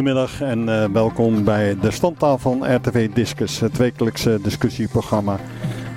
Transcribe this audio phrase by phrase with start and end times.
[0.00, 5.36] Goedemiddag en uh, welkom bij de standtafel van RTV Discus, het wekelijkse discussieprogramma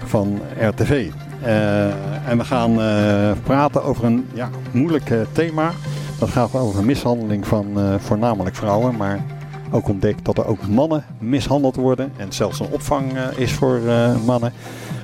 [0.06, 1.10] van RTV.
[1.44, 5.72] Uh, en we gaan uh, praten over een ja, moeilijk thema.
[6.20, 7.66] Dat gaat over mishandeling van
[8.00, 9.26] voornamelijk vrouwen, maar
[9.72, 12.12] ook ontdekt dat er ook mannen mishandeld worden.
[12.18, 13.80] En zelfs een opvang is voor
[14.26, 14.54] mannen,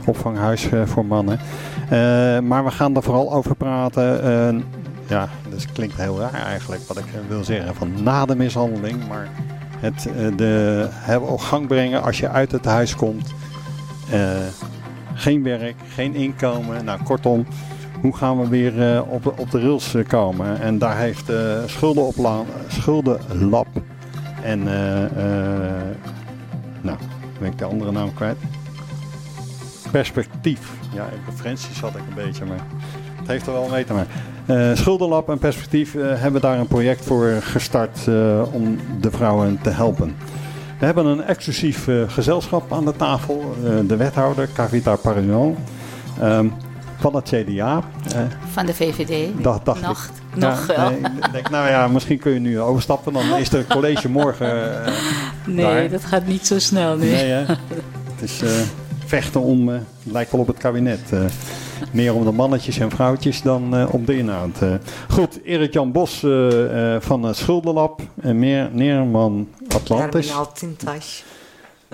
[0.06, 1.40] opvanghuis voor mannen.
[2.48, 4.64] maar we gaan er vooral over praten
[5.10, 9.08] ja, dat klinkt heel raar eigenlijk wat ik wil zeggen van na de mishandeling.
[9.08, 9.28] Maar
[9.80, 10.90] het uh, de,
[11.22, 13.34] op gang brengen als je uit het huis komt.
[14.14, 14.38] Uh,
[15.14, 16.86] geen werk, geen inkomen.
[16.86, 17.46] Nou, kortom,
[18.02, 20.62] hoe gaan we weer uh, op, op de rails komen?
[20.62, 21.32] En daar heeft
[21.66, 23.68] schuldenopla schuldenlab
[24.44, 24.64] en
[26.82, 26.98] nou,
[27.40, 28.38] ben ik de andere naam kwijt.
[29.92, 30.72] Perspectief.
[30.94, 32.66] Ja, in Frensies had ik een beetje, maar
[33.30, 34.12] heeft er wel mee te maken.
[34.48, 39.60] Uh, Schuldenlab en Perspectief uh, hebben daar een project voor gestart uh, om de vrouwen
[39.62, 40.16] te helpen.
[40.80, 43.56] We hebben een exclusief gezelschap aan de tafel.
[43.88, 45.58] de wethouder, Cavita Parinon.
[46.24, 46.54] Um,
[46.98, 47.84] van het CDA.
[48.52, 49.44] van de VVD.
[49.44, 50.40] Dat dacht nog, ik.
[50.42, 53.14] Nog ja, nee, denk, nou ja, misschien kun je nu overstappen.
[53.14, 54.72] Dan is het college morgen
[55.46, 55.90] Nee, daar.
[55.90, 57.10] dat gaat niet zo snel nu.
[57.10, 57.44] Nee, hè?
[57.46, 58.42] Het is
[59.10, 59.72] vechten om,
[60.04, 61.12] lijkt wel op het kabinet
[61.92, 64.62] meer om de mannetjes en vrouwtjes dan uh, om de inhoud.
[64.64, 64.74] Uh,
[65.10, 70.34] goed, Erik-Jan Bos uh, van het Schuldenlab en meer Neerman Atlantis.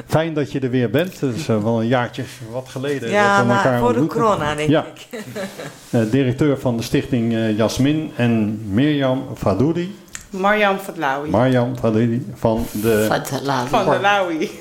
[0.07, 1.19] Fijn dat je er weer bent.
[1.19, 4.69] Het is wel een jaartje wat geleden ja, dat we elkaar voor de corona denk
[4.69, 4.85] ja.
[4.85, 5.23] ik.
[6.11, 9.95] directeur van de stichting Jasmin en Mirjam Fadoudi.
[10.29, 11.29] Marjam Fadlawi.
[11.29, 13.05] Marjam Fadoudi van de...
[13.09, 13.69] Fadlawi.
[13.69, 14.51] Van de Lawi.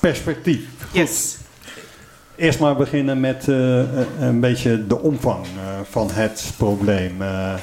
[0.00, 0.60] Perspectief.
[0.78, 1.00] Goed.
[1.00, 1.36] Yes.
[2.36, 3.82] Eerst maar beginnen met uh,
[4.20, 7.22] een beetje de omvang uh, van het probleem.
[7.22, 7.54] Uh,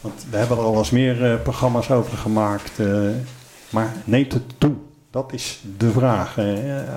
[0.00, 2.72] want we hebben er al eens meer programma's over gemaakt.
[3.70, 4.74] maar neemt het toe?
[5.10, 6.38] Dat is de vraag.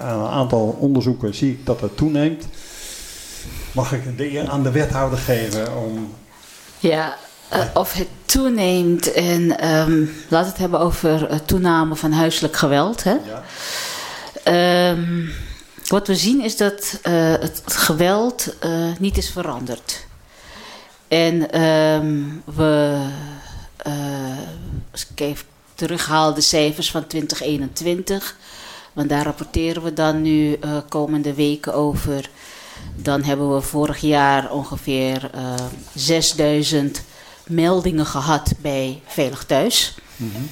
[0.02, 2.48] aan een aantal onderzoeken zie ik dat het toeneemt.
[3.72, 6.14] Mag ik de eer aan de wethouder geven om.
[6.80, 7.16] Ja,
[7.74, 9.14] of het toeneemt.
[9.14, 13.04] En um, laat het hebben over toename van huiselijk geweld.
[13.04, 13.16] Hè?
[14.44, 14.90] Ja.
[14.92, 15.30] Um,
[15.88, 20.06] wat we zien is dat uh, het, geweld uh, niet is veranderd.
[21.08, 23.06] En um, we,
[23.88, 23.94] uh,
[24.92, 28.38] als ik even terughaal de cijfers van 2021,
[28.94, 30.60] want daar rapporteren we dan nu
[30.90, 32.30] komende weken over.
[32.96, 35.30] Dan hebben we vorig jaar ongeveer
[35.94, 37.04] 6000
[37.48, 39.96] meldingen gehad bij Veilig Thuis.
[40.16, 40.50] Mm.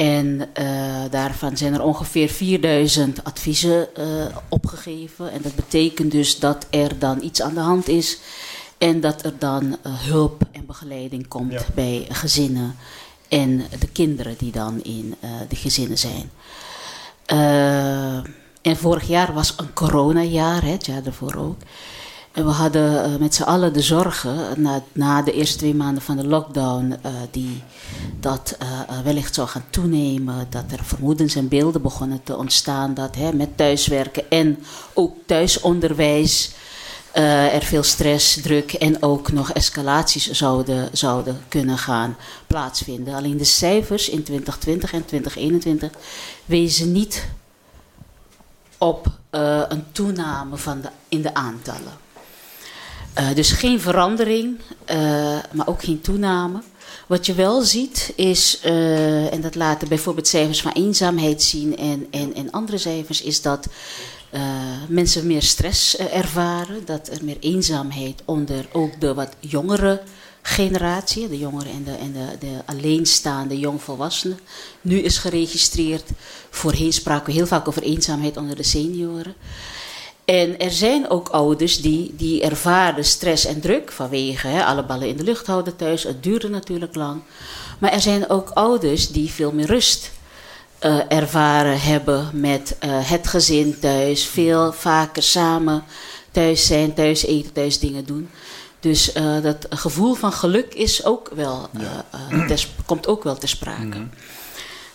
[0.00, 5.32] En uh, daarvan zijn er ongeveer 4000 adviezen uh, opgegeven.
[5.32, 8.18] En dat betekent dus dat er dan iets aan de hand is.
[8.78, 11.62] En dat er dan uh, hulp en begeleiding komt ja.
[11.74, 12.76] bij gezinnen.
[13.28, 15.14] En de kinderen die dan in
[15.48, 16.30] de gezinnen zijn.
[18.62, 21.58] en vorig jaar was een coronajaar, hè, het jaar daarvoor ook.
[22.32, 26.02] En we hadden uh, met z'n allen de zorgen na, na, de eerste twee maanden
[26.02, 27.62] van de lockdown, uh, die,
[28.20, 28.56] dat
[29.04, 30.46] wellicht zou gaan toenemen.
[30.50, 34.58] Dat er vermoedens en beelden begonnen te ontstaan dat hè, met thuiswerken en
[34.94, 36.52] ook thuisonderwijs
[37.12, 42.16] er veel stress, druk en ook nog escalaties zouden, zouden kunnen gaan
[42.46, 43.14] plaatsvinden.
[43.14, 45.92] Alleen de cijfers in 2020 en 2021
[46.44, 47.26] wezen niet
[48.78, 52.08] op een toename van de, in de aantallen.
[53.18, 54.58] Uh, dus geen verandering,
[54.90, 54.96] uh,
[55.52, 56.62] maar ook geen toename.
[57.06, 62.06] Wat je wel ziet is, uh, en dat laten bijvoorbeeld cijfers van eenzaamheid zien en,
[62.10, 63.66] en, en andere cijfers, is dat
[64.88, 66.84] mensen meer stress ervaren.
[66.84, 70.02] Dat er meer eenzaamheid onder ook de wat jongere
[70.42, 74.38] generatie, de jongeren en de, en de, de alleenstaande jongvolwassenen,
[74.80, 76.08] nu is geregistreerd.
[76.50, 79.34] Voorheen spraken we heel vaak over eenzaamheid onder de senioren.
[80.24, 85.08] En er zijn ook ouders die, die ervaren stress en druk vanwege hè, alle ballen
[85.08, 86.02] in de lucht houden thuis.
[86.02, 87.22] Het duurde natuurlijk lang.
[87.78, 90.10] Maar er zijn ook ouders die veel meer rust
[90.84, 94.24] uh, ervaren hebben met uh, het gezin thuis.
[94.26, 95.84] Veel vaker samen
[96.30, 98.30] thuis zijn, thuis eten, thuis dingen doen.
[98.80, 102.04] Dus uh, dat gevoel van geluk is ook wel, ja.
[102.48, 103.84] tes, komt ook wel te sprake.
[103.84, 104.10] Mm -hmm.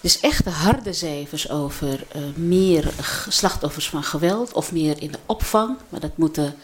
[0.06, 2.94] Dus echte harde cijfers over uh, meer
[3.30, 5.78] slachtoffers van geweld of meer in de opvang.
[5.90, 6.56] Maar dat moeten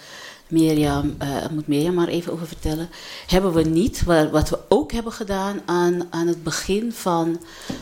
[0.52, 2.90] Mirjam, uh, moet Mirjam maar even over vertellen,
[3.28, 4.04] hebben we niet.
[4.32, 7.40] Wat we ook hebben gedaan aan, aan het begin van,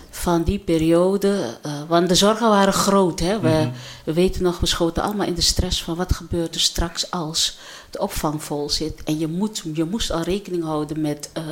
[0.10, 1.58] van die periode.
[1.66, 3.20] Uh, want de zorgen waren groot.
[3.20, 3.40] Hè?
[3.40, 3.70] We, mhm.
[4.06, 7.58] we weten nog, we schoten allemaal in de stress van wat gebeurt er straks als
[7.90, 9.04] de opvang vol zit.
[9.04, 11.44] En je, moet, je moest al rekening houden met uh,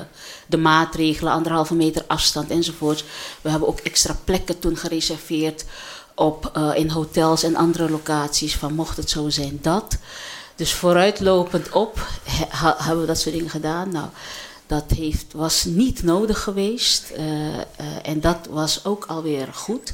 [0.48, 3.04] de maatregelen, anderhalve meter afstand enzovoorts.
[3.42, 5.66] We hebben ook extra plekken toen gereserveerd
[6.16, 8.56] op, uh, in hotels en andere locaties.
[8.56, 9.98] Van mocht het zo zijn dat.
[10.57, 12.45] Dus vooruitlopend op he,
[12.77, 13.92] hebben we dat soort dingen gedaan.
[13.92, 14.07] Nou,
[14.68, 17.12] dat heeft, was niet nodig geweest.
[17.18, 17.24] Uh,
[18.04, 19.94] en dat was ook alweer goed.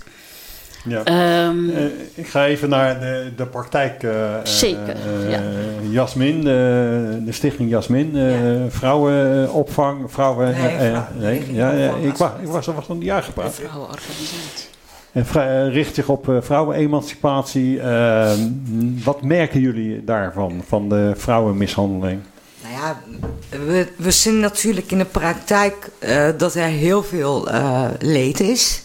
[0.85, 1.47] Ja.
[1.47, 4.03] Um, uh, ik ga even naar de, de praktijk.
[4.03, 4.95] Uh, zeker.
[4.95, 5.41] Uh, ja.
[5.89, 8.69] Jasmin, de stichting Jasmin, ja.
[8.69, 10.51] vrouwenopvang, vrouwen.
[10.51, 13.53] Nee, vrouw, nee, ja, ja, ik, was, ik was er was een jaar gepraat.
[13.53, 14.71] Vrouwenorganisatie.
[15.13, 17.79] En richt zich op vrouwenemancipatie.
[17.79, 18.39] Ehm,
[19.03, 22.21] wat merken jullie daarvan, van de vrouwenmishandeling?
[22.61, 23.01] Nou ja,
[23.49, 25.89] we, we zien natuurlijk in de praktijk
[26.37, 27.47] dat er heel veel
[27.99, 28.83] leed is.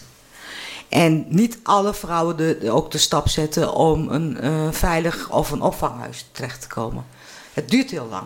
[0.89, 4.37] En niet alle vrouwen de, ook de stap zetten om een
[4.73, 7.05] veilig of een opvanghuis terecht te komen.
[7.53, 8.25] Het duurt heel lang.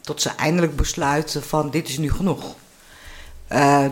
[0.00, 2.54] Tot ze eindelijk besluiten van dit is nu genoeg.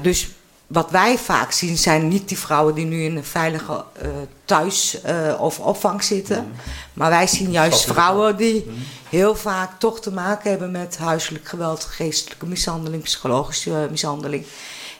[0.02, 0.30] Dus
[0.72, 4.08] wat wij vaak zien zijn niet die vrouwen die nu in een veilige uh,
[4.44, 4.98] thuis
[5.38, 6.44] of opvang zitten.
[6.44, 6.52] Mm.
[6.92, 8.74] Maar wij zien juist vrouwen die mm.
[9.08, 14.44] heel vaak toch te maken hebben met huiselijk geweld, geestelijke mishandeling, psychologische mishandeling.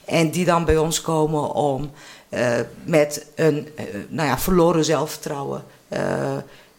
[0.05, 1.91] En die dan bij ons komen om
[2.31, 2.55] uh,
[2.85, 3.69] met een
[4.09, 5.65] nou ja, verloren zelfvertrouwen.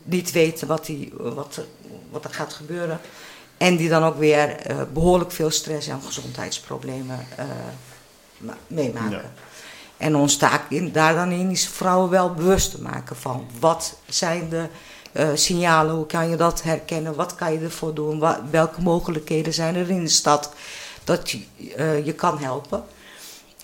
[0.03, 1.59] Niet weten wat, die, wat,
[2.11, 2.99] wat er gaat gebeuren.
[3.57, 4.55] En die dan ook weer
[4.93, 7.19] behoorlijk veel stress en gezondheidsproblemen
[8.67, 9.11] meemaken.
[9.11, 9.31] Ja.
[9.97, 13.97] En ons taak in, daar dan in is vrouwen wel bewust te maken van wat
[14.07, 14.67] zijn de
[15.33, 19.75] signalen, hoe kan je dat herkennen, wat kan je ervoor doen, wat, welke mogelijkheden zijn
[19.75, 20.53] er in de stad
[21.03, 21.39] dat je,
[22.03, 22.83] je kan helpen.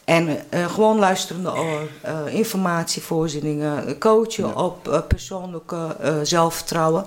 [0.03, 1.53] En uh, gewoon luisterende
[2.05, 4.53] uh, informatievoorzieningen, coachen ja.
[4.53, 7.05] op persoonlijke zelfvertrouwen.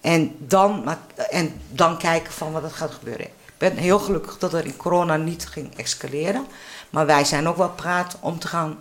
[0.00, 0.84] En dan,
[1.30, 3.26] en dan kijken van wat er gaat gebeuren.
[3.26, 6.46] Ik ben heel gelukkig dat er in corona niet ging escaleren.
[6.92, 8.78] Maar wij zijn ook wel praat om te gaan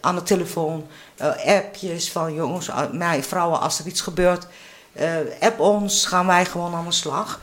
[0.00, 0.86] aan de telefoon,
[1.46, 4.46] appjes van jongens, mij, vrouwen, als er iets gebeurt,
[5.40, 7.40] app ons, gaan wij gewoon aan de slag.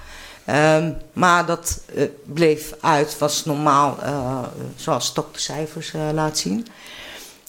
[0.50, 1.82] Um, maar dat
[2.26, 3.98] bleef uit, was normaal,
[4.76, 6.68] zoals doktercijfers uh, laat zien.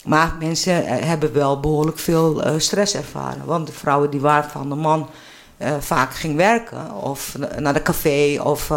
[0.05, 3.45] Maar mensen hebben wel behoorlijk veel stress ervaren.
[3.45, 5.11] Want de vrouwen die waren van de man
[5.81, 8.71] vaak ging werken, of naar de café, of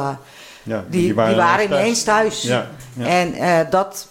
[0.65, 2.41] ja, die, die, waren, die waren ineens thuis.
[2.41, 3.05] Ja, ja.
[3.05, 3.33] En
[3.69, 4.07] dat,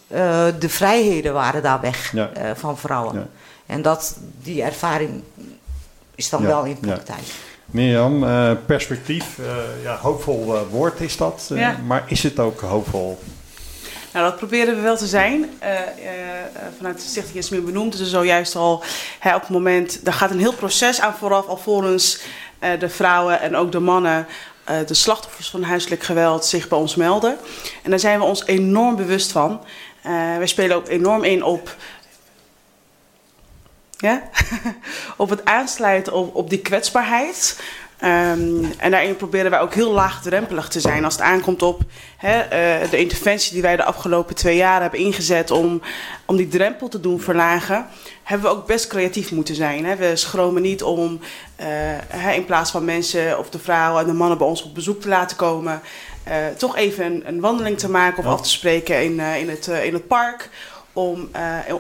[0.58, 2.14] de vrijheden waren daar weg
[2.54, 3.30] van vrouwen.
[3.66, 5.22] En dat, die ervaring
[6.14, 7.22] is dan wel in praktijk.
[7.66, 9.46] Mirjam, uh, perspectief, uh,
[9.82, 11.76] ja, hoopvol uh, woord is dat, ja.
[11.86, 13.18] maar is het ook hoopvol?
[14.12, 15.50] Nou, dat proberen we wel te zijn.
[16.76, 18.82] vanuit de Stichting is meer benoemd ze zojuist al.
[19.18, 22.20] Hè, op het moment, daar gaat een heel proces aan vooraf, alvorens
[22.78, 24.26] de vrouwen en ook de mannen,
[24.87, 27.38] de slachtoffers van huiselijk geweld, zich bij ons melden.
[27.82, 29.61] En daar zijn we ons enorm bewust van.
[30.38, 31.76] wij spelen ook enorm in op
[34.05, 34.22] ja?
[35.16, 37.61] op het aansluiten op, op die kwetsbaarheid.
[38.05, 41.81] Um, en daarin proberen wij ook heel laagdrempelig te zijn als het aankomt op
[42.17, 45.82] hè, uh, de interventie die wij de afgelopen twee jaar hebben ingezet om,
[46.25, 47.87] om die drempel te doen verlagen.
[48.23, 49.84] Hebben we ook best creatief moeten zijn.
[49.84, 49.96] Hè.
[49.96, 51.20] We schromen niet om
[51.61, 51.67] uh,
[52.08, 55.01] hè, in plaats van mensen of de vrouwen en de mannen bij ons op bezoek
[55.01, 55.81] te laten komen,
[56.29, 58.31] uh, toch even een, een, wandeling te maken of ja.
[58.31, 60.51] af te spreken in, in, het, in het park.
[60.93, 61.31] Om,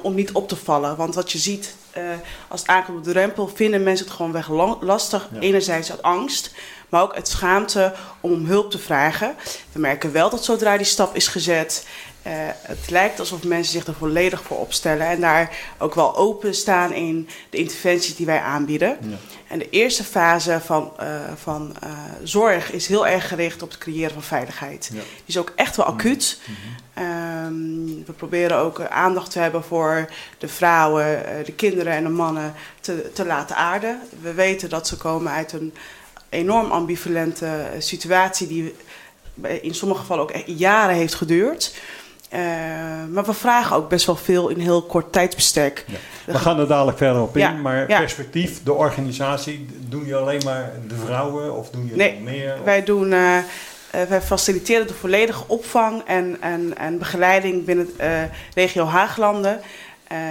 [0.02, 0.96] om niet op te vallen.
[0.96, 2.02] Want wat je ziet uh,
[2.48, 4.48] als het aankomt op de drempel, vinden mensen het gewoon weg
[4.80, 5.28] lastig.
[5.40, 6.54] Enerzijds uit angst,
[6.88, 9.34] maar ook uit schaamte om om hulp te vragen.
[9.72, 11.86] We merken wel dat zodra die stap is gezet,
[12.26, 16.54] uh, het lijkt alsof mensen zich er volledig voor opstellen en daar ook wel open
[16.54, 18.98] staan in de interventies die wij aanbieden.
[19.00, 19.16] Ja.
[19.48, 21.06] En de eerste fase van, uh,
[21.42, 21.76] van
[22.22, 24.90] zorg is heel erg gericht op het creëren van veiligheid.
[24.92, 25.00] Ja.
[25.00, 26.40] Die is ook echt wel acuut.
[26.44, 27.12] Mm -hmm.
[27.46, 30.08] Um, we proberen ook aandacht te hebben voor
[30.38, 34.00] de vrouwen, de kinderen en de mannen te, te laten aarden.
[34.20, 35.74] We weten dat ze komen uit een
[36.28, 37.48] enorm ambivalente
[37.78, 38.74] situatie die
[39.60, 41.74] in sommige gevallen ook jaren heeft geduurd.
[42.32, 42.40] Uh,
[43.10, 45.84] maar we vragen ook best wel veel in heel kort tijdsbestek.
[45.86, 45.96] Ja.
[46.32, 47.98] We gaan er dadelijk verder op in, maar ja.
[47.98, 52.54] perspectief, de organisatie, doen je alleen maar de vrouwen of doen je nee, meer?
[52.58, 52.64] Of?
[52.64, 53.38] Wij doen uh,
[54.08, 58.22] wij faciliteren de volledige opvang en, en, en begeleiding binnen uh,
[58.54, 59.60] regio Haaglanden.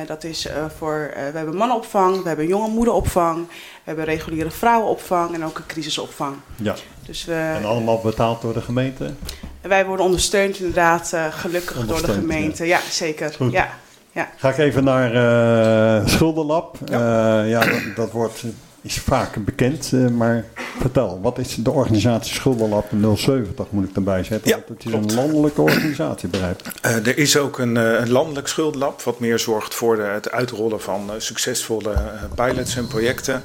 [0.06, 3.54] dat is voor, we hebben mannenopvang, we hebben jonge moederopvang, we
[3.84, 6.36] hebben reguliere vrouwenopvang en ook een crisisopvang.
[6.56, 6.76] Ja.
[7.06, 9.14] Dus we, en allemaal betaald door de gemeente?
[9.62, 12.66] Wij worden ondersteund inderdaad, gelukkig door de gemeente.
[12.66, 13.36] Ja, zeker.
[13.52, 13.70] Ja.
[14.14, 14.30] Ja.
[14.38, 16.78] Ga ik even naar uh, Schuldenlab.
[16.86, 18.44] Ja, ja dat, dat, wordt
[18.84, 20.46] is vaak bekend, uh, maar
[20.80, 22.86] vertel, wat is de organisatie Schuldenlab
[23.16, 24.50] 070 moet ik erbij zetten?
[24.50, 28.48] Ja, het is een landelijke organisatie, begrijp uh, er is ook een, uh, een, landelijk
[28.48, 31.96] schuldenlab wat meer zorgt voor de, het uitrollen van succesvolle
[32.36, 33.44] pilots en projecten.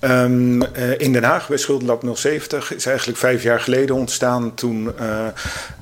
[0.00, 4.54] Um, uh, in Den Haag bij Schuldenlab 070 is eigenlijk vijf jaar geleden ontstaan.
[4.54, 5.26] Toen uh,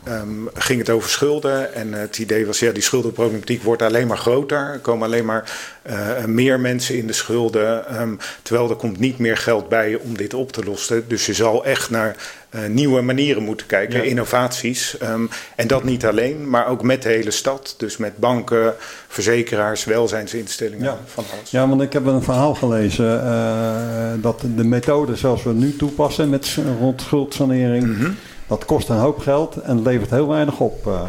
[0.08, 1.74] um, ging het over schulden.
[1.74, 4.58] En het idee was, ja, die schuldenproblematiek wordt alleen maar groter.
[4.58, 8.00] Er komen alleen maar uh, meer mensen in de schulden.
[8.00, 11.08] Um, terwijl er komt niet meer geld bij om dit op te lossen.
[11.08, 12.16] Dus je zal echt naar
[12.50, 14.04] uh, nieuwe manieren moeten kijken, ja.
[14.04, 14.96] innovaties.
[15.02, 17.74] Um, en dat niet alleen, maar ook met de hele stad.
[17.78, 18.74] Dus met banken,
[19.08, 20.98] verzekeraars, welzijnsinstellingen ja.
[21.06, 21.50] van alles.
[21.50, 26.30] Ja, want ik heb een verhaal gelezen uh, dat de methode zoals we nu toepassen
[26.30, 28.16] met rond schuldsanering, mm -hmm.
[28.46, 30.86] dat kost een hoop geld en levert heel weinig op.
[30.86, 31.02] Uh.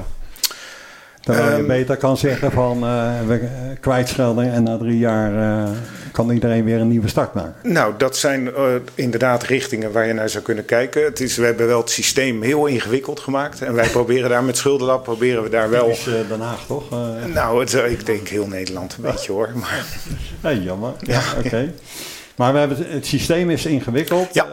[1.28, 3.48] Terwijl je um, beter kan zeggen van uh, we
[3.80, 5.70] kwijtschelden en na drie jaar uh,
[6.12, 7.72] kan iedereen weer een nieuwe start maken.
[7.72, 8.52] Nou, dat zijn uh,
[8.96, 11.04] inderdaad richtingen waar je naar zou kunnen kijken.
[11.04, 13.62] Het is, we hebben wel het systeem heel ingewikkeld gemaakt.
[13.62, 15.88] En wij proberen daar met Schuldenlab, proberen we daar wel...
[15.88, 16.90] Dat is Den Haag toch?
[17.34, 19.50] nou, het, ik denk heel Nederland een beetje hoor.
[19.54, 19.86] Maar...
[20.42, 20.92] Hey, jammer.
[21.00, 21.48] Ja, oké.
[21.48, 21.74] Okay.
[22.36, 24.34] Maar we hebben, het systeem is ingewikkeld.
[24.34, 24.46] Ja.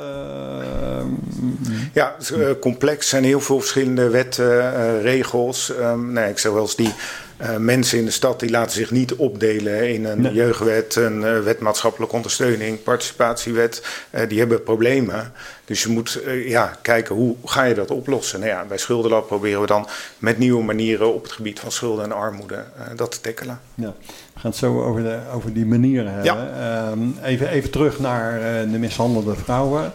[1.92, 5.72] Ja, uh, complex zijn heel veel verschillende wetten, uh, regels.
[5.80, 6.92] Um, nee, ik zou wel eens die
[7.40, 10.32] uh, mensen in de stad die laten zich niet opdelen in een nee.
[10.32, 13.82] jeugdwet, een wet maatschappelijke ondersteuning, participatiewet.
[14.28, 15.32] die hebben problemen.
[15.64, 18.40] Dus je moet ja, kijken hoe ga je dat oplossen.
[18.40, 19.86] Nou ja, bij Schuldenlab proberen we dan
[20.18, 22.64] met nieuwe manieren op het gebied van schulden en armoede
[22.96, 23.60] dat te tackelen.
[23.74, 23.94] Ja.
[24.34, 26.34] We gaan het zo over, de, over die manieren hebben.
[26.34, 26.90] Ja.
[26.90, 29.92] Um, even, even terug naar de mishandelde vrouwen.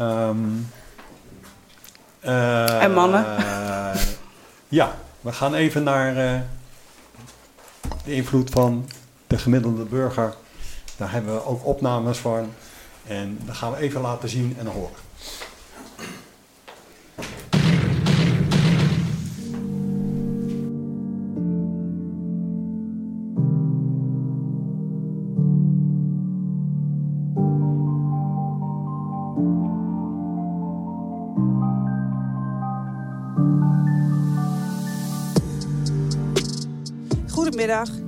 [0.00, 0.68] Um,
[2.24, 3.24] uh, en mannen?
[3.38, 3.94] Uh,
[4.68, 6.40] ja, we gaan even naar uh,
[8.04, 8.88] de invloed van
[9.26, 10.34] de gemiddelde burger.
[10.96, 12.52] Daar hebben we ook opnames van.
[13.06, 15.09] En dat gaan we even laten zien en horen.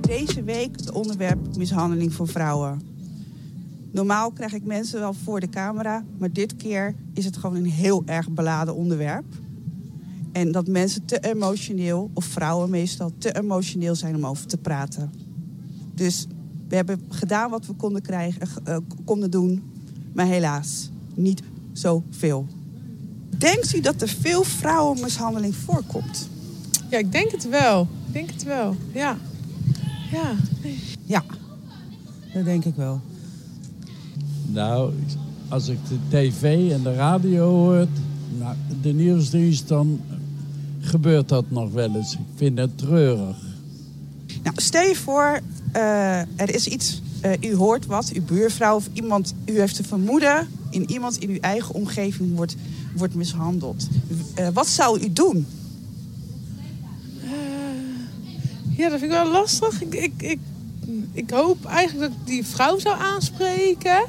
[0.01, 2.81] Deze week het onderwerp mishandeling voor vrouwen.
[3.91, 7.65] Normaal krijg ik mensen wel voor de camera, maar dit keer is het gewoon een
[7.65, 9.25] heel erg beladen onderwerp.
[10.31, 15.11] En dat mensen te emotioneel, of vrouwen meestal, te emotioneel zijn om over te praten.
[15.93, 16.27] Dus
[16.67, 19.63] we hebben gedaan wat we konden, krijgen, uh, konden doen,
[20.13, 21.41] maar helaas niet
[21.71, 22.47] zoveel.
[23.37, 26.29] Denkt u dat er veel vrouwenmishandeling voorkomt?
[26.89, 27.87] Ja, ik denk het wel.
[28.07, 29.17] Ik denk het wel, ja.
[30.13, 30.35] Ja.
[31.05, 31.23] Ja,
[32.33, 33.01] dat denk ik wel.
[34.45, 34.93] Nou,
[35.47, 37.87] als ik de tv en de radio hoor,
[38.37, 40.01] nou, de nieuwsdienst, dan
[40.79, 42.13] gebeurt dat nog wel eens.
[42.13, 43.37] Ik vind het treurig.
[44.43, 45.39] Nou, stel je voor,
[45.75, 49.85] uh, er is iets, uh, u hoort wat, uw buurvrouw of iemand, u heeft een
[49.85, 52.55] vermoeden in iemand in uw eigen omgeving wordt,
[52.95, 53.87] wordt mishandeld.
[54.39, 55.45] Uh, wat zou u doen?
[58.83, 59.81] Ja, dat vind ik wel lastig.
[59.81, 60.39] Ik, ik, ik,
[61.13, 64.03] ik hoop eigenlijk dat ik die vrouw zou aanspreken.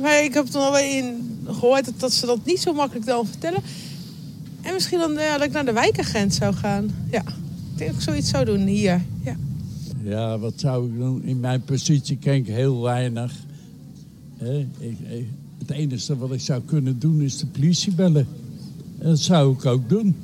[0.00, 3.26] Maar ik heb er wel in gehoord dat, dat, ze dat niet zo makkelijk dan
[3.26, 3.62] vertellen.
[4.62, 6.90] En misschien dan ja, dat ik naar de wijkagent zou gaan.
[7.10, 9.02] Ja, ik denk dat ik zoiets zou doen hier.
[9.22, 9.36] Ja,
[10.02, 11.22] ja wat zou ik doen?
[11.24, 13.32] In mijn positie ken ik heel weinig.
[14.78, 14.96] Ik,
[15.58, 18.26] het enige wat ik zou kunnen doen is de politie bellen.
[18.98, 20.16] En dat zou ik ook doen.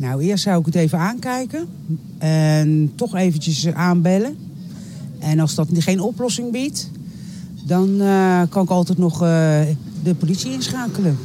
[0.00, 1.66] Nou, eerst zou ik het even aankijken.
[2.18, 4.36] En toch eventjes aanbellen.
[5.18, 6.90] En als dat geen oplossing biedt,
[7.66, 9.60] dan uh, kan ik altijd nog uh,
[10.02, 11.18] de politie inschakelen.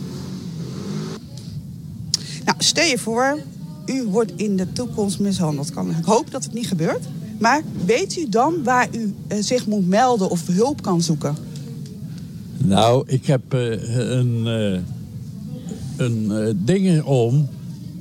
[2.46, 3.40] Nou, stel je voor,
[3.86, 5.70] u wordt in de toekomst mishandeld.
[5.70, 7.06] Ik hoop dat het niet gebeurt.
[7.40, 11.36] Maar weet u dan waar u uh, zich moet melden of hulp kan zoeken?
[12.58, 14.46] Nou, ik heb een,
[15.98, 17.48] een ding om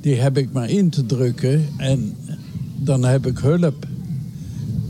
[0.05, 2.17] die heb ik maar in te drukken en
[2.75, 3.85] dan heb ik hulp.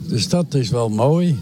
[0.08, 1.40] Dus dat is wel mooi.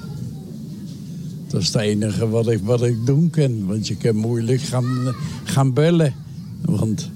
[1.47, 3.65] Dat is het enige wat ik, wat ik doen kan.
[3.65, 6.13] Want je kan moeilijk gaan, gaan bellen.
[6.61, 7.09] Want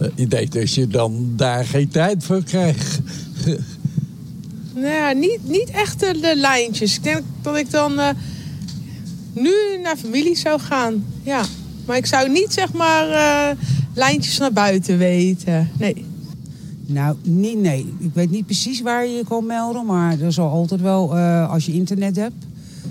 [0.00, 3.00] uh, ik denk dat je dan daar geen tijd voor krijgt.
[4.74, 6.96] Nou ja, niet, niet echt de, de lijntjes.
[6.96, 8.08] Ik denk dat ik dan eh,
[9.32, 11.04] nu naar familie zou gaan.
[11.22, 11.44] Ja.
[11.86, 13.56] Maar ik zou niet zeg maar eh,
[13.94, 15.68] lijntjes naar buiten weten.
[15.78, 16.04] Nee.
[16.86, 17.94] Nou, nee, nee.
[17.98, 19.86] Ik weet niet precies waar je je kan melden.
[19.86, 22.46] Maar er zal altijd wel, eh, als je internet hebt,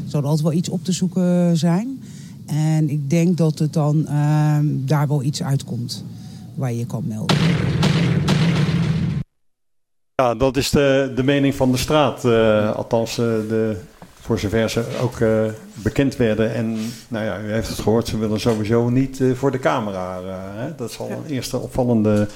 [0.07, 2.03] zal er altijd wel iets op te zoeken zijn.
[2.45, 6.03] En ik denk dat het dan ehm, daar wel iets uitkomt
[6.55, 7.37] waar je je kan melden.
[10.15, 12.25] Ja, dat is de, de mening van de straat.
[12.25, 13.77] eh, althans, eh, de,
[14.29, 16.53] voor zover ze ook eh, bekend werden.
[16.53, 20.17] En nou ja, u heeft het gehoord, ze willen sowieso niet eh, voor de camera.
[20.17, 20.75] eh, hè?
[20.75, 22.27] Dat is al een eerste opvallende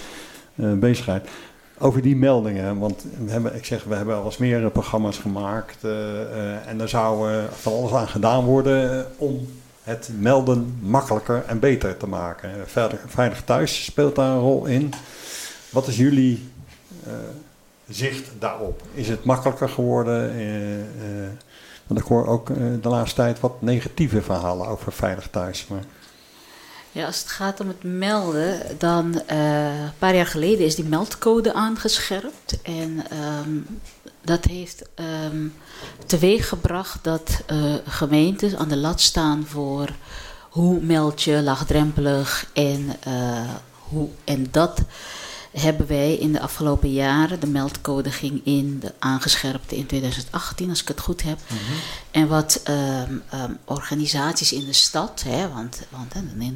[0.55, 1.29] bezigheid.
[1.77, 5.83] Over die meldingen, want we hebben, ik zeg, we hebben al eens meer programma's gemaakt.
[6.67, 9.47] en daar zou van alles aan gedaan worden om
[9.83, 12.50] het melden makkelijker en beter te maken.
[12.65, 14.93] Veilig, veilig thuis speelt daar een rol in.
[15.69, 16.50] Wat is jullie
[17.89, 18.81] zicht daarop?
[18.93, 20.31] Is het makkelijker geworden?
[21.87, 25.67] Want ik hoor ook eh, de laatste tijd wat negatieve verhalen over veilig thuis.
[25.67, 25.83] Maar
[26.91, 30.85] Ja, als het gaat om het melden, dan eh, een paar jaar geleden is die
[30.85, 32.61] meldcode aangescherpt.
[32.61, 33.57] En ehm,
[34.21, 35.47] dat heeft ehm
[36.05, 39.89] teweeg gebracht dat eh, gemeentes aan de lat staan voor
[40.49, 42.95] hoe meld je laagdrempelig en,
[43.89, 44.81] hoe, en dat
[45.53, 50.81] hebben wij in de afgelopen jaren, de meldcode ging in, de aangescherpte in 2018, als
[50.81, 51.39] ik het goed heb.
[52.12, 56.13] En wat ehm, ehm, organisaties in de stad, hè, want, want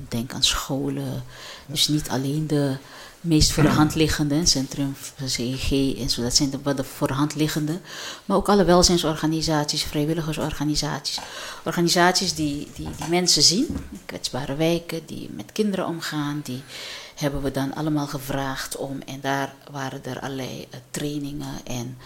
[0.10, 1.24] denk aan scholen,
[1.66, 2.77] dus niet alleen de
[3.22, 7.13] meest voor de hand liggende, Centrum CEG en zo, dat zijn de, de voor de
[7.13, 7.80] hand liggende,
[8.25, 11.20] maar ook alle welzijnsorganisaties, vrijwilligersorganisaties,
[11.66, 16.63] organisaties die, die, die mensen zien, kwetsbare wijken, die met kinderen omgaan, die
[17.17, 21.97] hebben we dan allemaal gevraagd om, en daar waren er allerlei eh, trainingen en,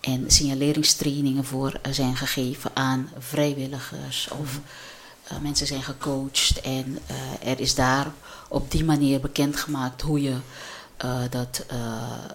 [0.00, 4.60] en signaleringstrainingen voor eh, zijn gegeven aan vrijwilligers of
[5.24, 6.60] eh, mensen zijn gecoacht.
[6.60, 6.98] En
[7.44, 8.06] er is daar
[8.48, 10.36] op die manier bekendgemaakt hoe je
[10.98, 11.64] eh, dat,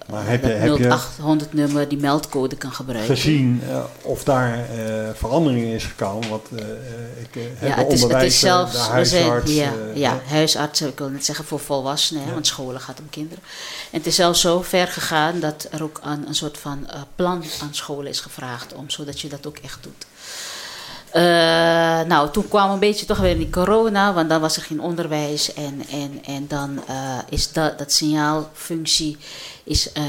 [0.10, 3.16] Maar heb je- dat heb je 0800 nummer, die meldcode kan gebruiken.
[3.16, 4.66] gezien eh, of daar
[5.16, 6.30] verandering in is gekomen?
[6.30, 6.48] Want
[7.22, 9.52] ik heb Ja, het is, het onderwijs, is zelfs, zijn, huisarts.
[9.54, 13.44] ja, ja, huisartsen, ik wil net zeggen voor volwassenen, hè, want scholen gaat om kinderen.
[13.92, 17.44] En het is zelfs zo ver gegaan dat er ook een, een soort van plan
[17.62, 20.06] aan scholen is gevraagd om, zodat je dat ook echt doet.
[21.14, 24.82] Eh, nou, toen kwam een beetje toch weer die corona, want dan was er geen
[24.82, 29.18] onderwijs en, en, en dan eh, is dat, dat signaalfunctie
[29.64, 30.04] is eh,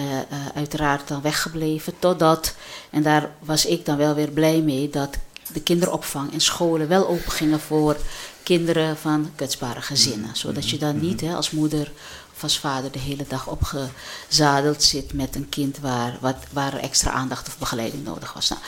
[0.55, 1.93] uiteraard dan weggebleven.
[1.99, 2.55] Totdat,
[2.91, 5.17] en daar was ik dan wel weer blij mee, dat
[5.53, 7.97] de kinderopvang en scholen wel open gingen voor
[8.43, 10.37] kinderen van kwetsbare gezinnen.
[10.37, 11.93] Zodat je dan niet hè, als moeder
[12.37, 16.81] of als vader de hele dag opgezadeld zit met een kind waar, wat, waar er
[16.81, 18.49] extra aandacht of begeleiding nodig was.
[18.49, 18.61] Nou,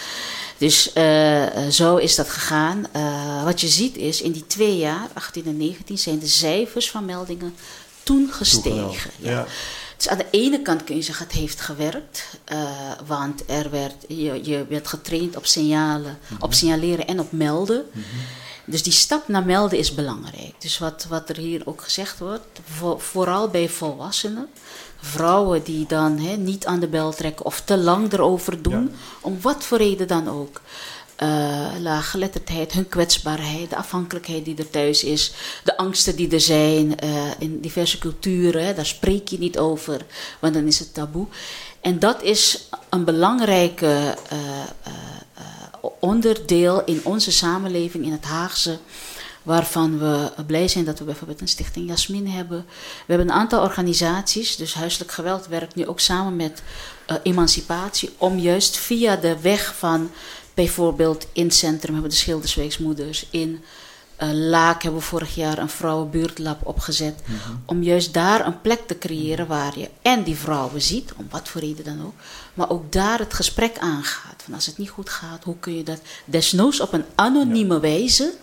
[0.58, 2.86] dus eh, eh, zo is dat gegaan.
[2.92, 6.90] Eh, wat je ziet is, in die twee jaar, 18 en 19, zijn de cijfers
[6.90, 7.54] van meldingen
[8.02, 9.10] toen gestegen.
[9.18, 9.30] Ja.
[9.30, 9.46] Ja.
[9.96, 12.24] Dus aan de ene kant kun je zeggen, het heeft gewerkt.
[13.06, 17.84] want er werd, je, je werd getraind op signalen, op signaleren en op melden.
[18.64, 20.54] Dus die stap naar melden is belangrijk.
[20.58, 24.48] Dus wat, wat er hier ook gezegd wordt, vo- vooral bij volwassenen,
[25.06, 28.90] vrouwen die dan hè, niet aan de bel trekken of te lang erover doen,
[29.20, 30.60] om wat voor reden dan ook.
[31.16, 35.32] Eh laaggeletterdheid, hun kwetsbaarheid, de afhankelijkheid die er thuis is,
[35.64, 40.00] de angsten die er zijn eh, in diverse culturen, hè, daar spreek je niet over,
[40.40, 41.26] want dan is het taboe.
[41.80, 44.38] En dat is een belangrijke eh,
[44.82, 44.92] eh,
[46.00, 48.78] onderdeel in onze samenleving, in het Haagse,
[49.46, 52.64] waarvan we blij zijn dat we bijvoorbeeld een stichting Jasmin hebben.
[52.66, 56.62] We hebben een aantal organisaties, dus huiselijk geweld werkt nu ook samen met
[57.06, 60.10] eh, emancipatie, om juist via de weg van
[60.54, 63.64] bijvoorbeeld in het centrum hebben we de Schildersweeksmoeders, in
[64.16, 67.22] eh, Laak hebben we vorig jaar een vrouwenbuurtlab opgezet.
[67.64, 71.48] Om juist daar een plek te creëren waar je en die vrouwen ziet, om wat
[71.48, 72.14] voor reden dan ook.
[72.54, 74.42] Maar ook daar het gesprek aangaat.
[74.42, 78.34] Van als het niet goed gaat, hoe kun je dat desnoods op een anonieme wijze.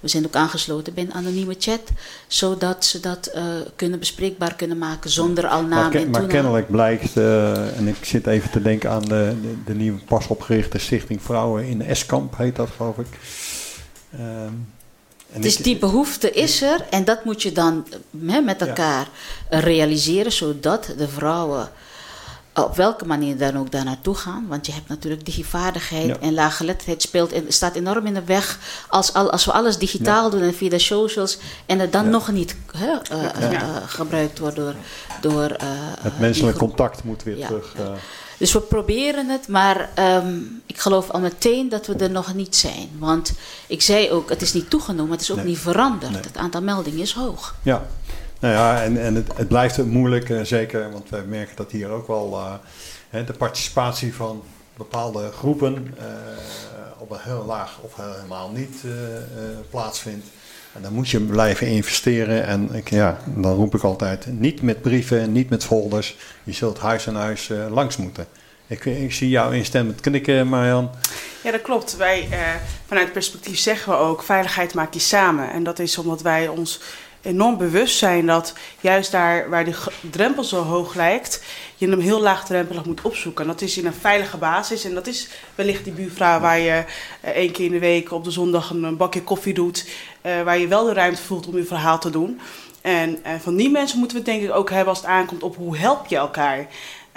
[0.00, 1.80] We zijn ook aangesloten bij een anonieme chat.
[2.26, 3.44] Zodat ze dat eh,
[3.76, 7.88] kunnen bespreekbaar kunnen maken zonder al Maar, naam ke- en maar kennelijk blijkt, eh, en
[7.88, 11.82] ik zit even te denken aan de, de, de nieuwe pas opgerichte Stichting Vrouwen in
[11.82, 13.06] Eskamp, heet dat geloof ik.
[14.12, 14.52] Ehm,
[15.32, 17.86] en Dus die behoefte is er en dat moet je dan
[18.26, 19.08] hè, met elkaar
[19.48, 21.70] eh, realiseren, zodat de vrouwen
[22.64, 24.46] op welke manier dan ook daar naartoe gaan.
[24.48, 26.16] Want je hebt natuurlijk digivaardigheid Ja.
[26.20, 30.30] en laaggeletterdheid speelt en staat enorm in de weg als, al, als we alles digitaal
[30.30, 32.10] doen en via de socials en het dan Ja.
[32.10, 34.74] nog niet hè, eh, eh, eh, gebruikt wordt door.
[35.20, 35.66] door eh,
[36.00, 37.46] Het menselijk contact moet weer Ja.
[37.46, 37.74] terug.
[37.76, 37.86] eh,
[38.38, 42.56] Dus we proberen het, maar ehm, ik geloof al meteen dat we er nog niet
[42.56, 42.88] zijn.
[42.98, 43.32] Want
[43.66, 45.46] ik zei ook, het is niet toegenomen, het is ook Nee.
[45.46, 46.12] niet veranderd.
[46.12, 46.20] Nee.
[46.22, 47.54] Het aantal meldingen is hoog.
[47.62, 47.86] Ja,
[48.38, 51.88] nou ja, en, en het, het blijft moeilijk, eh, zeker, want we merken dat hier
[51.88, 52.40] ook wel
[53.10, 54.42] eh, de participatie van
[54.76, 56.04] bepaalde groepen eh,
[56.98, 58.84] op een heel laag of helemaal niet
[59.70, 60.26] plaatsvindt.
[60.74, 62.44] En dan moet je blijven investeren.
[62.44, 66.16] En ik, ja, dan roep ik altijd, niet met brieven, niet met folders.
[66.44, 68.26] Je zult huis aan huis langs moeten.
[68.66, 70.90] Ik, ik zie jou instemmend knikken, Marjan.
[71.42, 71.96] Ja, dat klopt.
[71.96, 72.38] Wij, eh,
[72.86, 75.50] vanuit perspectief zeggen we ook, veiligheid maak je samen.
[75.52, 76.80] En dat is omdat wij ons
[77.22, 79.74] enorm bewust zijn dat juist daar waar die
[80.10, 81.42] drempel zo hoog lijkt,
[81.76, 83.44] je hem heel laagdrempelig moet opzoeken.
[83.44, 84.84] En dat is in een veilige basis.
[84.84, 86.84] En dat is wellicht die buurvrouw waar je
[87.20, 89.88] eh, één keer in de week op de zondag een, bakje koffie doet,
[90.20, 92.40] eh, waar je wel de ruimte voelt om je verhaal te doen.
[92.80, 95.56] En van die mensen moeten we het denk ik ook hebben als het aankomt op
[95.56, 96.66] hoe help je elkaar.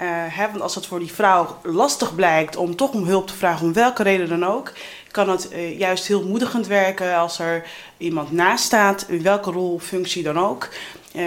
[0.02, 3.34] Eh, hè, want als het voor die vrouw lastig blijkt om toch om hulp te
[3.34, 4.72] vragen, om welke reden dan ook,
[5.10, 9.72] kan het eh, juist heel moedigend werken als er iemand naast staat, in welke rol
[9.72, 10.68] of functie dan ook,
[11.12, 11.26] eh,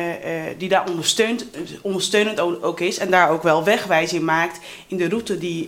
[0.57, 1.45] die daar ondersteunt,
[1.81, 5.67] ondersteunend ook is en daar ook wel wegwijzing maakt in de route die,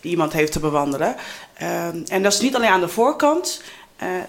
[0.00, 1.16] die iemand heeft te bewandelen.
[1.54, 3.62] Ehm, en dat is niet alleen aan de voorkant,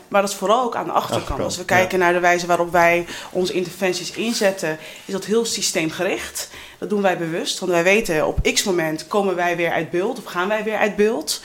[0.08, 1.22] maar dat is vooral ook aan de achterkant.
[1.22, 5.46] Achterkant, Als we kijken naar de wijze waarop wij onze interventies inzetten, is dat heel
[5.46, 6.50] systeemgericht.
[6.82, 10.18] Dat doen wij bewust, want wij weten op x moment komen wij weer uit beeld
[10.18, 11.42] of gaan wij weer uit beeld.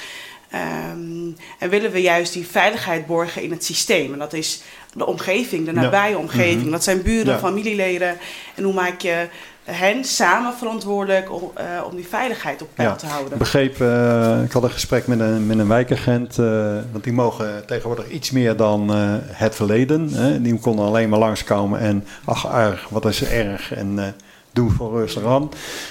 [0.51, 4.13] Ehm, en willen we juist die veiligheid borgen in het systeem.
[4.13, 6.63] En dat is de omgeving, de nabije omgeving.
[6.63, 6.71] Mhm.
[6.71, 7.39] Dat zijn buren, Ja.
[7.39, 8.19] familieleden.
[8.55, 9.29] En hoe maak je
[9.65, 13.33] hen samen verantwoordelijk om, eh, om die veiligheid op peil Ja, te houden?
[13.33, 16.47] Ik begreep, eh, ik had een gesprek met een, met een wijkagent, eh,
[16.93, 18.91] want die mogen tegenwoordig iets meer dan
[19.25, 20.09] het verleden.
[20.13, 20.43] Hè.
[20.43, 24.15] Die konden alleen maar langskomen en ach, erg, wat is erg en
[24.57, 25.49] doe voor rustig aan.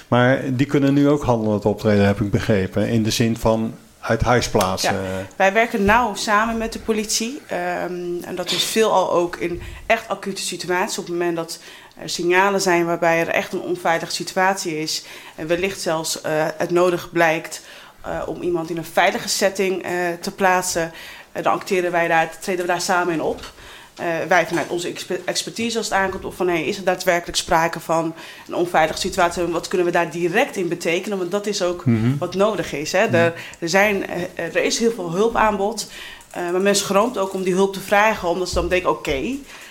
[0.07, 4.21] Maar die kunnen nu ook handelend optreden, heb ik begrepen, in de zin van uit
[4.21, 4.95] huis plaatsen.
[5.35, 7.41] Wij werken nauw samen met de politie.
[7.47, 10.97] ehm, en dat is veelal ook in echt acute situaties.
[10.97, 11.59] Op het moment dat
[11.97, 15.03] er signalen zijn waarbij er echt een onveilige situatie is.
[15.35, 17.61] En wellicht zelfs eh, het nodig blijkt
[18.01, 20.91] eh, om iemand in een veilige setting eh, te plaatsen.
[21.31, 23.53] dan acteren wij daar, treden we daar samen in op.
[23.95, 27.37] Eh, wij vanuit onze exper- expertise als het aankomt op van hey, is er daadwerkelijk
[27.37, 28.13] sprake van
[28.47, 31.17] een onveilige situatie en wat kunnen we daar direct in betekenen?
[31.17, 32.17] Want dat is ook Mhm.
[32.19, 32.91] wat nodig is.
[32.91, 32.97] Hè?
[33.05, 34.21] Er, er, zijn, eh,
[34.55, 35.91] er is heel veel hulpaanbod,
[36.31, 39.21] eh, maar men schroomt ook om die hulp te vragen, omdat ze dan denken: oké,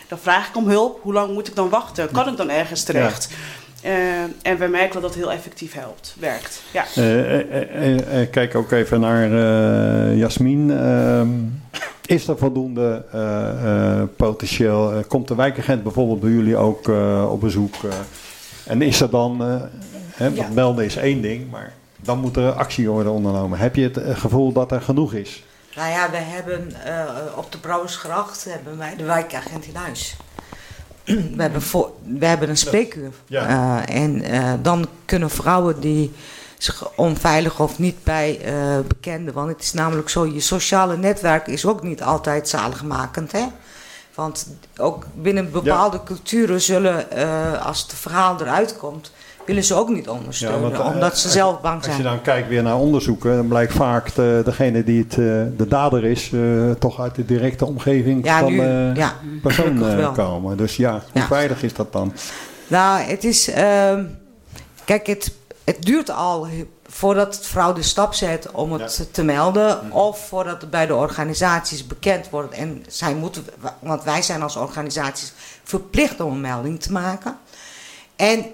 [0.09, 2.11] dan vraag ik om hulp, hoe lang moet ik dan wachten?
[2.11, 3.29] Kan ik dan ergens terecht?
[4.43, 6.63] En we merken dat dat heel effectief helpt, werkt.
[6.71, 6.85] Ja.
[8.31, 9.29] Kijk ook even naar
[10.15, 10.71] Jasmin.
[12.07, 14.93] Is er voldoende eh, eh, potentieel?
[14.93, 16.89] Eh, komt de wijkagent bijvoorbeeld bij jullie ook
[17.31, 17.75] op bezoek?
[18.67, 19.41] en is er dan,
[20.11, 20.49] hè, Ja.
[20.53, 23.59] melden is één ding, maar dan moet er actie worden ondernomen.
[23.59, 25.45] Heb je het gevoel dat er genoeg is?
[25.77, 26.73] Nou ja, we hebben
[27.37, 30.17] op de Brouwersgracht hebben wij de wijkagent in huis.
[31.37, 33.13] we, hebben voor, we hebben een spreekuur.
[33.27, 33.87] Ja.
[33.87, 34.23] En
[34.63, 36.13] dan kunnen vrouwen die
[36.97, 38.55] onveilig of niet bij eh,
[38.89, 39.35] bekenden.
[39.35, 43.33] Want het is namelijk zo, je sociale netwerk is ook niet altijd zaligmakend.
[43.33, 43.45] Hè?
[44.15, 44.47] Want
[44.77, 49.13] ook binnen bepaalde culturen zullen, eh, als het verhaal eruit komt,
[49.47, 50.61] willen ze ook niet ondersteunen.
[50.61, 52.05] want, eh, omdat ze zelf bang Als je zijn.
[52.05, 55.13] dan kijkt weer naar onderzoeken, dan blijkt vaak de, degene die het,
[55.59, 56.33] de dader is,
[56.79, 60.57] toch uit de directe omgeving Ja, van de ja, persoon komen.
[60.57, 61.27] Dus ja, hoe Ja.
[61.27, 62.13] veilig is dat dan?
[62.67, 63.51] Nou, het is.
[63.51, 64.05] ehm,
[64.85, 65.33] kijk, het,
[65.65, 66.49] het duurt al
[66.87, 69.93] voordat het vrouw de stap zet om het te melden.
[69.93, 72.55] Of voordat het bij de organisaties bekend wordt.
[72.55, 73.45] En zij moeten,
[73.79, 75.33] want wij zijn als organisaties
[75.65, 77.39] verplicht om een melding te maken.
[78.17, 78.45] En,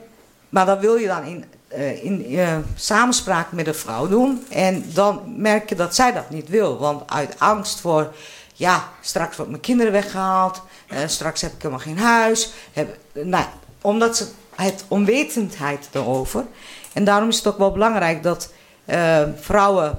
[0.49, 4.47] maar dat wil je dan in, eh, in eh, samenspraak met de vrouw doen.
[4.49, 6.79] En dan merk je dat zij dat niet wil.
[6.79, 8.15] Want uit angst voor,
[8.55, 10.63] ja, straks wordt mijn kinderen weggehaald.
[10.89, 12.51] eh, straks heb ik helemaal geen huis.
[12.73, 13.45] Heb, nou,
[13.81, 16.45] omdat ze het onwetendheid erover.
[16.93, 18.53] En daarom is het ook wel belangrijk dat
[18.85, 19.99] eh, vrouwen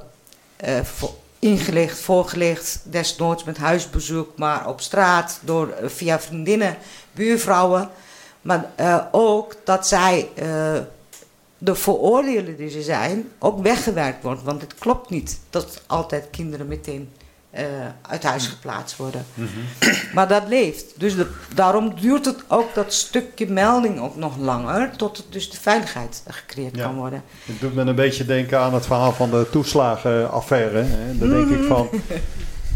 [0.83, 6.77] vo- ingelicht, voorgelicht, desnoods met huisbezoek, maar op straat, door, eh, via vriendinnen,
[7.11, 7.89] buurvrouwen.
[8.41, 8.65] Maar
[9.11, 10.29] ook dat zij,
[11.57, 14.43] de veroordelen die ze zijn, ook weggewerkt wordt.
[14.43, 17.09] Want het klopt niet dat altijd kinderen meteen
[17.51, 17.63] eh,
[18.09, 19.25] uit huis geplaatst worden.
[20.15, 20.85] Maar dat leeft.
[20.99, 25.49] Dus de- daarom duurt het ook dat stukje melding ook nog langer, tot het dus
[25.51, 26.83] de veiligheid gecreëerd Ja.
[26.83, 27.23] kan worden.
[27.45, 30.77] Het doet me een beetje denken aan het verhaal van de toeslagenaffaire.
[30.87, 31.17] Hè.
[31.17, 31.89] Dan denk ik van,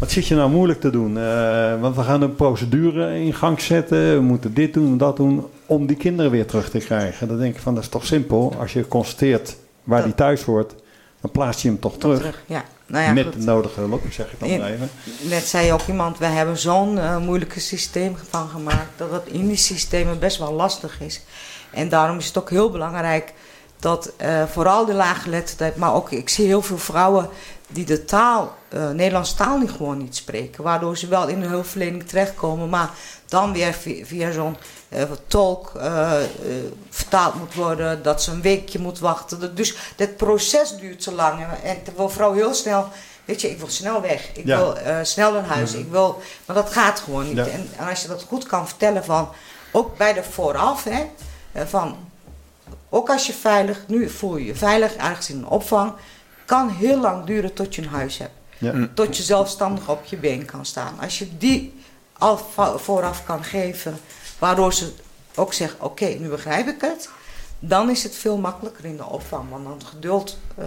[0.00, 1.18] wat zit je nou moeilijk te doen?
[1.18, 4.14] Eh, want we gaan een procedure in gang zetten.
[4.14, 7.28] We moeten dit doen en dat doen om die kinderen weer terug te krijgen.
[7.28, 8.54] Dan denk ik van, dat is toch simpel.
[8.58, 10.74] Als je constateert waar die thuis hoort,
[11.20, 12.42] dan plaats je hem toch terug.
[12.46, 13.32] Ja, nou ja, Met goed.
[13.32, 14.90] de nodige hulp, zeg ik dan In- even.
[15.20, 19.48] Net zei ook iemand, we hebben zo'n eh, moeilijke systeem van gemaakt dat het in
[19.48, 21.20] die systemen best wel lastig is.
[21.70, 23.32] En daarom is het ook heel belangrijk
[23.80, 27.28] dat eh, vooral de laaggeletterdheid, maar ook ik zie heel veel vrouwen
[27.66, 30.62] die de taal, eh Nederlandse taal niet gewoon niet spreken.
[30.64, 32.90] Waardoor ze wel in de hulpverlening terechtkomen, maar
[33.28, 34.56] dan weer via, via zo'n
[34.88, 36.12] eh, tolk eh,
[36.90, 39.54] vertaald moet worden, dat ze een weekje moet wachten.
[39.54, 41.40] Dus dat proces duurt zo lang.
[41.62, 42.88] En- terwijl vrouw heel snel,
[43.24, 44.28] weet je, ik wil snel weg.
[44.34, 44.56] Ik Ja.
[44.56, 45.72] wil snel naar huis.
[45.74, 47.36] Ik wil, maar dat gaat gewoon niet.
[47.36, 47.46] Ja.
[47.46, 49.28] En, en als je dat goed kan vertellen van,
[49.72, 51.06] ook bij de vooraf, hè,
[51.66, 51.96] van,
[52.88, 55.92] ook als je veilig, nu voel je je veilig ergens in een opvang,
[56.46, 58.30] kan heel lang duren tot je een huis hebt.
[58.58, 58.72] Ja.
[58.94, 60.94] Tot je zelfstandig op je been kan staan.
[61.00, 61.80] Als je die
[62.18, 62.38] al
[62.76, 63.98] vooraf kan geven,
[64.38, 64.92] waardoor ze
[65.34, 67.08] ook zeggen: Oké, nu begrijp ik het.
[67.58, 70.66] Dan is het veel makkelijker in de opvang, want dan het geduld eh,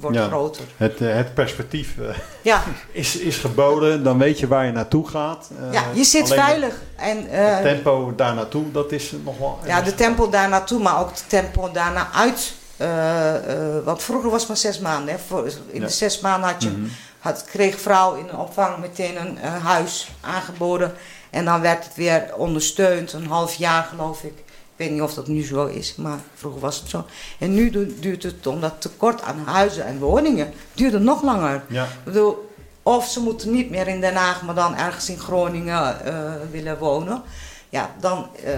[0.00, 0.26] wordt Ja.
[0.26, 0.64] groter.
[0.76, 4.04] Het, eh, het perspectief eh, Ja, is, is geboden.
[4.04, 5.50] Dan weet je waar je naartoe gaat.
[5.66, 6.80] Eh, ja je zit veilig.
[6.96, 9.58] En, eh, Het tempo daar naartoe, dat is nog wel...
[9.66, 12.54] Ja, de tempo daar naartoe, maar ook de tempo daarna uit.
[12.82, 15.14] Eh, eh, want vroeger was het maar zes maanden.
[15.14, 15.20] Hè.
[15.26, 15.86] Voor- in Ja.
[15.86, 16.88] de zes maanden had je, Mhm.
[17.18, 20.92] had, kreeg vrouw in de opvang meteen een huis aangeboden.
[21.30, 24.32] En dan werd het weer ondersteund, een half jaar geloof ik.
[24.38, 27.04] Ik weet niet of dat nu zo is, maar vroeger was het zo.
[27.38, 31.62] En nu du- duurt het, omdat tekort aan huizen en woningen, duurt het nog langer.
[31.68, 31.84] Ja.
[31.84, 32.50] Ik bedoel,
[32.82, 36.14] of ze moeten niet meer in Den Haag, maar dan ergens in Groningen eh,
[36.50, 37.22] willen wonen.
[37.68, 38.52] Ja, dan eh,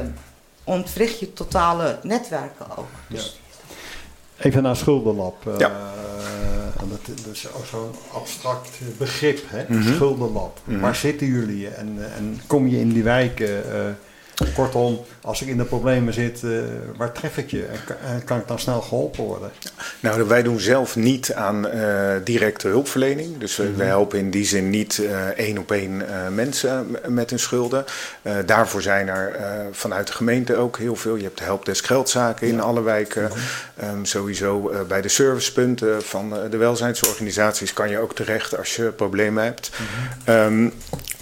[0.65, 2.89] ontwricht je totale netwerken ook.
[3.09, 3.41] Dus,
[4.39, 5.47] Even naar schuldenlab.
[5.47, 5.71] eh, Ja.
[6.89, 9.65] dat, dat is ook zo'n abstract begrip, hè?
[9.69, 9.95] Mhm.
[9.95, 10.61] schuldenlab.
[10.65, 10.81] Mhm.
[10.81, 13.73] Waar zitten jullie en, en kom je in die wijken?
[13.73, 13.81] eh,
[14.55, 16.51] kortom, als ik in de problemen zit, eh,
[16.97, 17.67] waar tref ik je?
[18.05, 19.51] En kan, ik dan snel geholpen worden?
[20.01, 23.39] Nou, wij doen zelf niet aan eh, directe hulpverlening.
[23.39, 26.03] Dus we, wij helpen in die zin niet eh, één op één
[26.35, 27.85] mensen met hun schulden.
[28.47, 29.37] Daarvoor zijn er
[29.73, 31.17] vanuit de gemeente ook heel veel.
[31.17, 33.31] Je hebt de helpdesk geldzaken in alle wijken.
[33.77, 39.45] Ehm, sowieso bij de servicepunten van de welzijnsorganisaties kan je ook terecht als je problemen
[39.45, 39.71] hebt.
[40.25, 40.69] Ehm,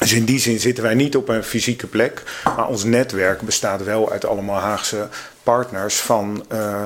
[0.02, 2.22] dus in die zin zitten wij niet op een fysieke plek.
[2.44, 5.08] Maar ons netwerk bestaat wel uit allemaal Haagse
[5.42, 6.44] partners van...
[6.48, 6.82] eh,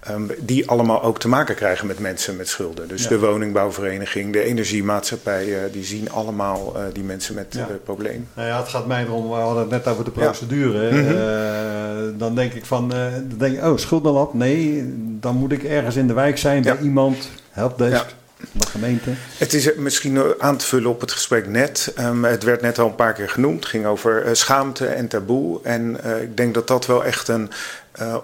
[0.00, 2.88] ehm, die allemaal ook te maken krijgen met mensen met schulden.
[2.88, 3.08] Dus Ja.
[3.08, 7.60] de woningbouwvereniging, de energiemaatschappijen, die zien allemaal eh, die mensen met Ja.
[7.60, 8.28] eh, problemen.
[8.34, 10.20] Nou ja, het gaat mij erom, we hadden het net over de Ja.
[10.24, 10.90] procedure.
[10.92, 11.16] Mhm.
[11.16, 14.34] Eh, dan denk ik van, eh, dan denk ik, oh, schuldenlab?
[14.34, 14.84] Nee,
[15.20, 18.06] dan moet ik ergens in de wijk zijn bij iemand, helpdesk.
[18.52, 19.10] De gemeente.
[19.38, 21.92] Het is eh, misschien eh, aan te vullen op het gesprek net.
[21.96, 23.60] Ehm, het werd net al een paar keer genoemd.
[23.60, 25.60] Het ging over eh, schaamte en taboe.
[25.62, 27.50] En ik denk dat dat wel echt een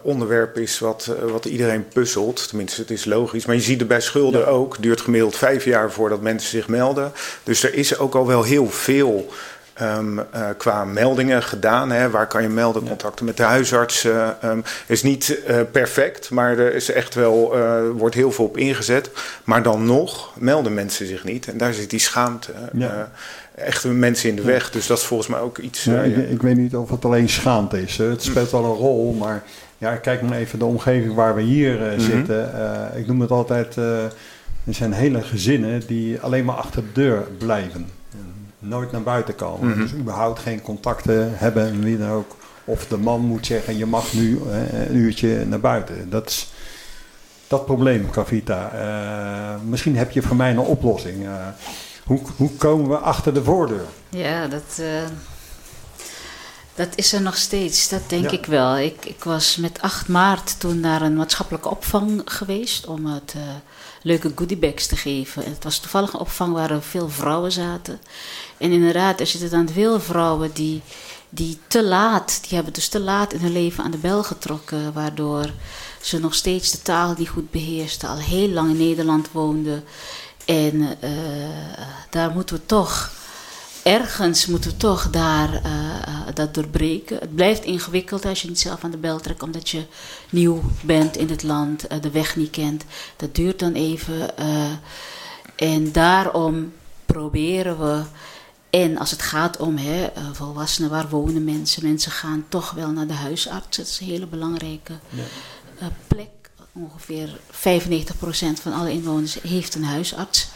[0.02, 2.48] onderwerp is wat, wat iedereen puzzelt.
[2.48, 3.46] Tenminste, het is logisch.
[3.46, 4.46] Maar je ziet het bij schulden Ja.
[4.46, 4.72] ook.
[4.72, 7.12] Het duurt gemiddeld vijf jaar voordat mensen zich melden.
[7.42, 9.32] Dus er is ook al wel heel veel
[9.76, 11.90] ehm, eh, qua meldingen gedaan.
[11.90, 12.10] Hè.
[12.10, 12.82] Waar kan je melden?
[12.88, 14.04] Contacten met de huisarts.
[14.04, 18.44] eh, ehm, is niet eh, perfect, maar er is echt wel, eh, wordt heel veel
[18.44, 19.10] op ingezet.
[19.44, 21.48] Maar dan nog melden mensen zich niet.
[21.48, 22.52] En daar zit die schaamte.
[22.72, 23.10] Ja.
[23.54, 24.70] echt mensen in de weg.
[24.70, 25.84] Dus dat is volgens mij ook iets.
[25.84, 27.96] Ja, ik, weet niet of het alleen schaamte is.
[27.96, 29.42] Het speelt wel een rol, maar
[29.78, 32.00] ja, kijk maar even de omgeving waar we hier Mhm.
[32.00, 32.50] zitten.
[32.96, 34.10] Ik noem het altijd, er
[34.70, 37.88] zijn hele gezinnen die alleen maar achter de deur blijven.
[38.68, 39.68] Nooit naar buiten komen.
[39.68, 39.80] Mhm.
[39.80, 42.36] Dus überhaupt geen contacten hebben en wie dan ook.
[42.64, 46.10] Of de man moet zeggen, je mag nu eh, een uurtje naar buiten.
[46.10, 46.48] Dat is
[47.48, 48.70] dat probleem, Cavita.
[48.70, 51.24] Eh, misschien heb je voor mij een oplossing.
[51.26, 51.32] Eh,
[52.04, 53.84] hoe, hoe komen we achter de voordeur?
[54.08, 54.86] Ja, dat, eh,
[56.74, 58.30] dat is er nog steeds, dat denk Ja.
[58.30, 58.78] ik wel.
[58.78, 63.34] Ik, ik was met 8 maart toen naar een maatschappelijke opvang geweest om het
[64.06, 65.44] leuke goodiebags te geven.
[65.44, 68.00] En het was toevallig een opvang waar veel vrouwen zaten.
[68.56, 70.82] En inderdaad, er zitten dan veel vrouwen die,
[71.28, 74.92] die te laat, die hebben dus te laat in hun leven aan de bel getrokken,
[74.92, 75.50] waardoor
[76.00, 79.84] ze nog steeds de taal niet goed beheersten, al heel lang in Nederland woonden.
[80.44, 81.10] En eh,
[82.10, 83.12] daar moeten we toch,
[83.86, 87.18] ergens moeten we toch daar eh, eh, dat doorbreken.
[87.18, 89.86] Het blijft ingewikkeld als je niet zelf aan de bel trekt, omdat je
[90.30, 92.84] nieuw bent in het land, eh, de weg niet kent.
[93.16, 94.36] Dat duurt dan even.
[95.56, 96.72] en daarom
[97.06, 98.02] proberen we.
[98.70, 101.82] En als het gaat om hè, volwassenen, waar wonen mensen?
[101.82, 103.76] Mensen gaan toch wel naar de huisarts.
[103.76, 104.92] Dat is een hele belangrijke
[106.06, 106.45] plek.
[106.82, 110.46] Ongeveer 95% van alle inwoners heeft een huisarts.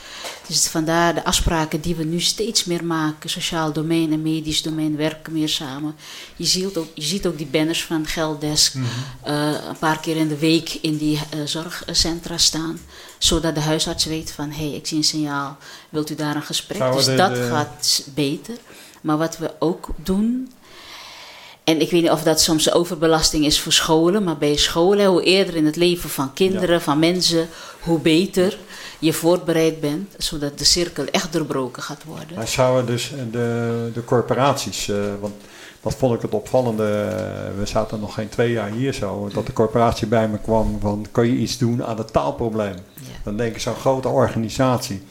[0.46, 3.30] Dus vandaar de afspraken die we nu steeds meer maken.
[3.30, 5.94] Sociaal domein en medisch domein werken meer samen.
[6.36, 8.84] Je ziet ook, je ziet ook die banners van Gelddesk Mhm.
[9.22, 12.78] eh, een paar keer in de week in die eh, zorgcentra staan.
[13.18, 15.56] Zodat de huisarts weet van, hé, hey, ik zie een signaal,
[15.88, 16.78] wilt u daar een gesprek?
[16.78, 18.54] Zouden dus dat de- gaat beter.
[19.00, 20.52] Maar wat we ook doen,
[21.64, 25.22] en ik weet niet of dat soms overbelasting is voor scholen, maar bij scholen, hoe
[25.22, 27.48] eerder in het leven van kinderen, van mensen,
[27.80, 28.58] hoe beter
[28.98, 32.36] je voorbereid bent, zodat de cirkel echt doorbroken gaat worden.
[32.36, 35.34] Maar zouden dus de, de corporaties, eh, want
[35.80, 39.46] dat vond ik het opvallende, eh, we zaten nog geen twee jaar hier zo, dat
[39.46, 42.76] de corporatie bij me kwam van, kan je iets doen aan het taalprobleem?
[43.24, 45.02] Dan denk ik zo'n grote organisatie.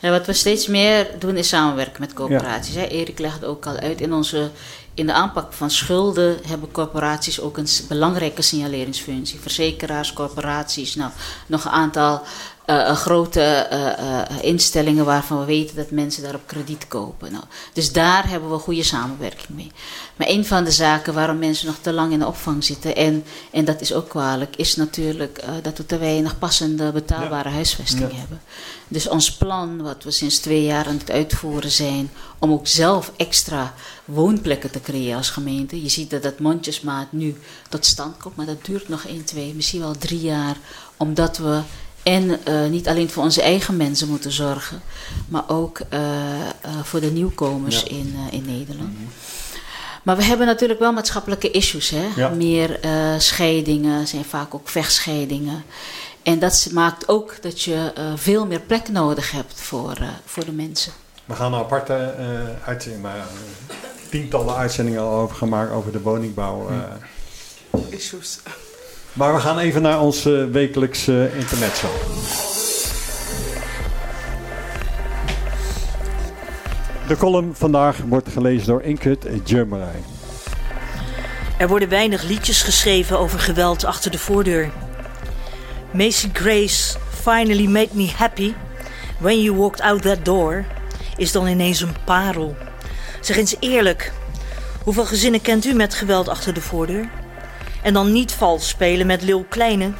[0.00, 2.74] En wat we steeds meer doen is samenwerken met corporaties.
[2.74, 2.86] Hè.
[2.86, 4.50] Erik legde ook al uit, in, onze,
[4.94, 9.40] in de aanpak van schulden hebben corporaties ook een belangrijke signaleringsfunctie.
[9.40, 11.10] Verzekeraars, corporaties, nou,
[11.46, 12.22] nog een aantal
[12.64, 17.32] eh, eh, grote eh, instellingen waarvan we weten dat mensen daar op krediet kopen.
[17.32, 19.72] Nou, dus daar hebben we goede samenwerking mee.
[20.16, 23.24] Maar een van de zaken waarom mensen nog te lang in de opvang zitten, en,
[23.52, 28.16] en dat is ook kwalijk, is natuurlijk dat we te weinig passende betaalbare huisvesting Ja.
[28.18, 28.40] hebben.
[28.88, 33.12] Dus ons plan, wat we sinds twee jaar aan het uitvoeren zijn, om ook zelf
[33.16, 33.74] extra
[34.04, 35.82] woonplekken te creëren als gemeente.
[35.82, 37.36] Je ziet dat dat mondjesmaat nu
[37.68, 40.56] tot stand komt, maar dat duurt nog 1, 2, misschien wel drie jaar,
[40.96, 41.60] omdat we
[42.04, 44.80] en eh, niet alleen voor onze eigen mensen moeten zorgen,
[45.28, 46.00] maar ook eh,
[46.40, 46.48] eh,
[46.82, 47.88] voor de nieuwkomers Ja.
[47.88, 48.90] in, eh, in Nederland.
[50.02, 51.90] Maar we hebben natuurlijk wel maatschappelijke issues.
[51.90, 52.06] Hè?
[52.16, 52.28] Ja.
[52.28, 55.64] Meer eh, scheidingen, zijn vaak ook vechtscheidingen.
[56.22, 60.44] En dat maakt ook dat je eh, veel meer plek nodig hebt voor, eh, voor
[60.44, 60.92] de mensen.
[61.24, 63.26] We gaan een aparte eh uitzending, maar ja,
[64.10, 66.68] tientallen uitzendingen al over gemaakt over de woningbouw.
[66.68, 67.80] eh.
[67.88, 68.38] Issues.
[69.14, 71.90] Maar we gaan even naar ons eh, wekelijks eh, internetshow.
[77.08, 80.02] De column vandaag wordt gelezen door Inkut Jummerij.
[81.58, 84.70] Er worden weinig liedjes geschreven over geweld achter de voordeur.
[85.90, 88.54] Macy Grace finally made me happy
[89.20, 90.64] when you walked out that door
[91.16, 92.56] is dan ineens een parel.
[93.20, 94.12] Zeg eens eerlijk,
[94.82, 97.08] hoeveel gezinnen kent u met geweld achter de voordeur?
[97.84, 99.92] En dan niet vals spelen met Lil Kleine,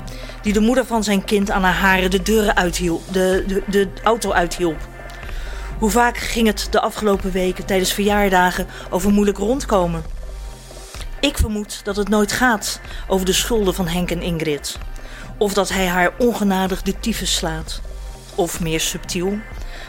[0.42, 3.88] die de moeder van zijn kind aan haar haren de deuren uithielp, de, de, de
[4.02, 4.76] auto uithielp.
[5.78, 10.04] Hoe vaak ging het de afgelopen weken tijdens verjaardagen over moeilijk rondkomen?
[11.20, 14.78] Ik vermoed dat het nooit gaat over de schulden van Henk en Ingrid.
[15.38, 17.80] Of dat hij haar ongenadig de tyfus slaat.
[18.34, 19.38] Of meer subtiel,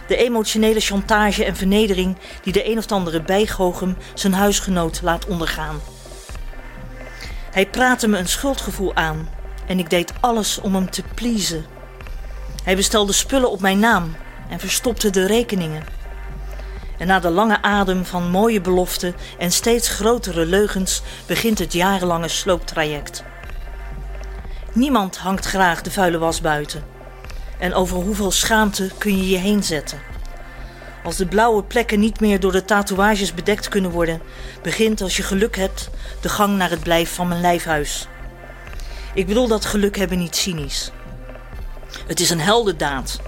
[0.07, 5.94] de emotionele chantage en vernedering die de een of andere bijgoochem zijn huisgenoot laat ondergaan.
[7.55, 9.29] Hij praatte me een schuldgevoel aan
[9.67, 11.65] en ik deed alles om hem te pleasen.
[12.63, 14.15] Hij bestelde spullen op mijn naam
[14.49, 15.83] en verstopte de rekeningen.
[16.97, 22.27] En na de lange adem van mooie beloften en steeds grotere leugens begint het jarenlange
[22.27, 23.23] slooptraject.
[24.73, 26.83] Niemand hangt graag de vuile was buiten.
[27.59, 29.99] En over hoeveel schaamte kun je je heen zetten?
[31.05, 34.21] Als de blauwe plekken niet meer door de tatoeages bedekt kunnen worden,
[34.61, 35.89] begint als je geluk hebt
[36.21, 38.07] de gang naar het blijf van mijn lijfhuis.
[39.13, 40.91] Ik bedoel dat geluk hebben niet cynisch.
[42.07, 43.19] Het is een heldendaad,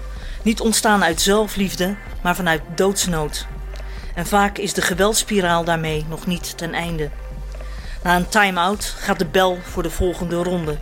[0.42, 3.46] niet ontstaan uit zelfliefde, maar vanuit doodsnood.
[4.14, 7.10] En vaak is de geweldspiraal daarmee nog niet ten einde.
[8.02, 10.78] Na een time-out gaat de bel voor de volgende ronde.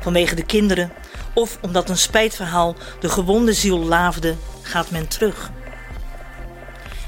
[0.00, 0.92] Vanwege de kinderen
[1.32, 5.50] of omdat een spijtverhaal de gewonde ziel laafde, gaat men terug.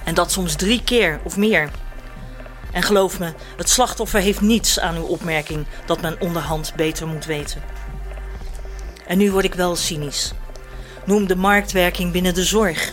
[0.05, 1.71] En dat soms drie keer of meer.
[2.73, 7.25] En geloof me, het slachtoffer heeft niets aan uw opmerking dat men onderhand beter moet
[7.25, 7.63] weten.
[9.07, 10.33] En nu word ik wel cynisch.
[11.05, 12.93] Noem de marktwerking binnen de zorg.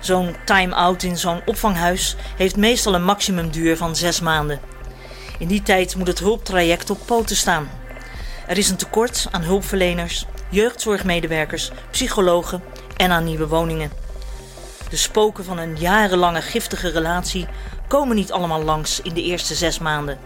[0.00, 4.60] Zo'n time-out in zo'n opvanghuis heeft meestal een maximumduur van zes maanden.
[5.38, 7.70] In die tijd moet het hulptraject op poten staan.
[8.46, 12.62] Er is een tekort aan hulpverleners, jeugdzorgmedewerkers, psychologen
[12.96, 13.90] en aan nieuwe woningen.
[14.90, 17.46] De spoken van een jarenlange giftige relatie
[17.88, 20.18] komen niet allemaal langs in de eerste zes maanden.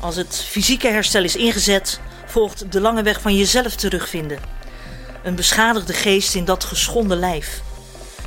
[0.00, 4.38] Als het fysieke herstel is ingezet, volgt de lange weg van jezelf terugvinden.
[5.22, 7.62] Een beschadigde geest in dat geschonden lijf.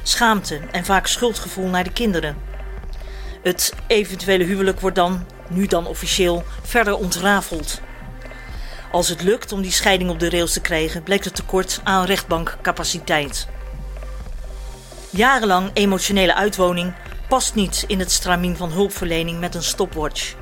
[0.04, 2.38] Schaamte en vaak schuldgevoel naar de kinderen.
[3.44, 7.82] Het eventuele huwelijk wordt dan, nu dan officieel, verder ontrafeld.
[8.92, 12.06] Als het lukt om die scheiding op de rails te krijgen, blijkt het tekort aan
[12.06, 13.48] rechtbankcapaciteit.
[15.16, 16.94] Jarenlang emotionele uitwoning
[17.28, 20.36] past niet in het stramien van hulpverlening met een stopwatch.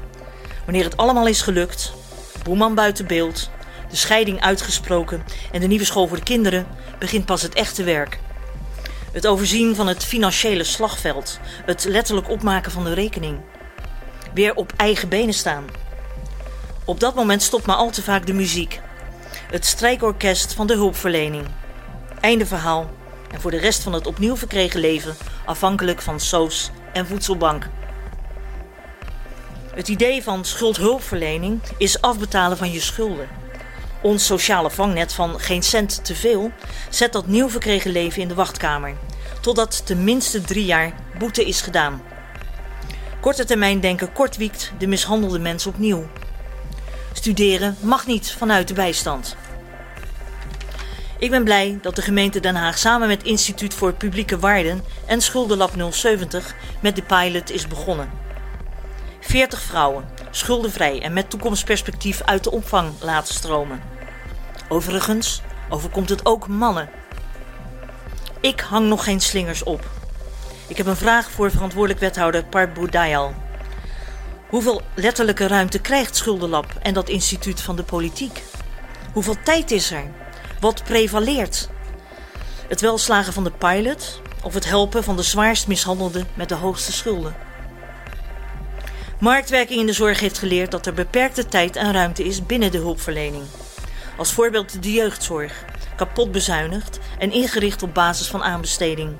[0.66, 1.94] Wanneer het allemaal is gelukt,
[2.44, 3.50] boeman buiten beeld,
[3.90, 6.68] de scheiding uitgesproken en de nieuwe school voor de kinderen,
[7.00, 8.20] begint pas het echte werk.
[9.12, 13.40] Het overzien van het financiële slagveld, het letterlijk opmaken van de rekening.
[14.34, 15.66] Weer op eigen benen staan.
[16.86, 18.80] Op dat moment stopt maar al te vaak de muziek.
[19.50, 21.46] Het strijkorkest van de hulpverlening.
[22.20, 23.00] Einde verhaal.
[23.32, 25.16] En voor de rest van het opnieuw verkregen leven
[25.46, 27.70] afhankelijk van soos en voedselbank.
[29.74, 33.28] Het idee van schuldhulpverlening is afbetalen van je schulden.
[34.02, 36.52] Ons sociale vangnet van geen cent te veel
[36.90, 38.96] zet dat nieuw verkregen leven in de wachtkamer,
[39.42, 42.02] totdat tenminste drie jaar boete is gedaan.
[43.22, 46.08] Korte termijn denken kortwiekt de mishandelde mens opnieuw.
[47.14, 49.36] Studeren mag niet vanuit de bijstand.
[51.22, 55.22] Ik ben blij dat de gemeente Den Haag samen met Instituut voor Publieke Waarden en
[55.22, 58.10] Schuldenlab 070 met de pilot is begonnen.
[59.20, 63.82] 40 vrouwen, schuldenvrij en met toekomstperspectief uit de opvang laten stromen.
[64.70, 66.90] Overigens overkomt het ook mannen.
[68.40, 69.90] Ik hang nog geen slingers op.
[70.68, 73.34] Ik heb een vraag voor verantwoordelijk wethouder Parbu Dayal.
[74.50, 78.44] Hoeveel letterlijke ruimte krijgt Schuldenlab en dat instituut van de politiek?
[79.14, 80.21] Hoeveel tijd is er?
[80.62, 81.70] Wat prevaleert?
[82.68, 86.92] Het welslagen van de pilot of het helpen van de zwaarst mishandelde met de hoogste
[86.92, 87.36] schulden?
[89.20, 92.78] Marktwerking in de zorg heeft geleerd dat er beperkte tijd en ruimte is binnen de
[92.78, 93.44] hulpverlening.
[94.18, 99.16] Als voorbeeld de jeugdzorg, kapot bezuinigd en ingericht op basis van aanbesteding.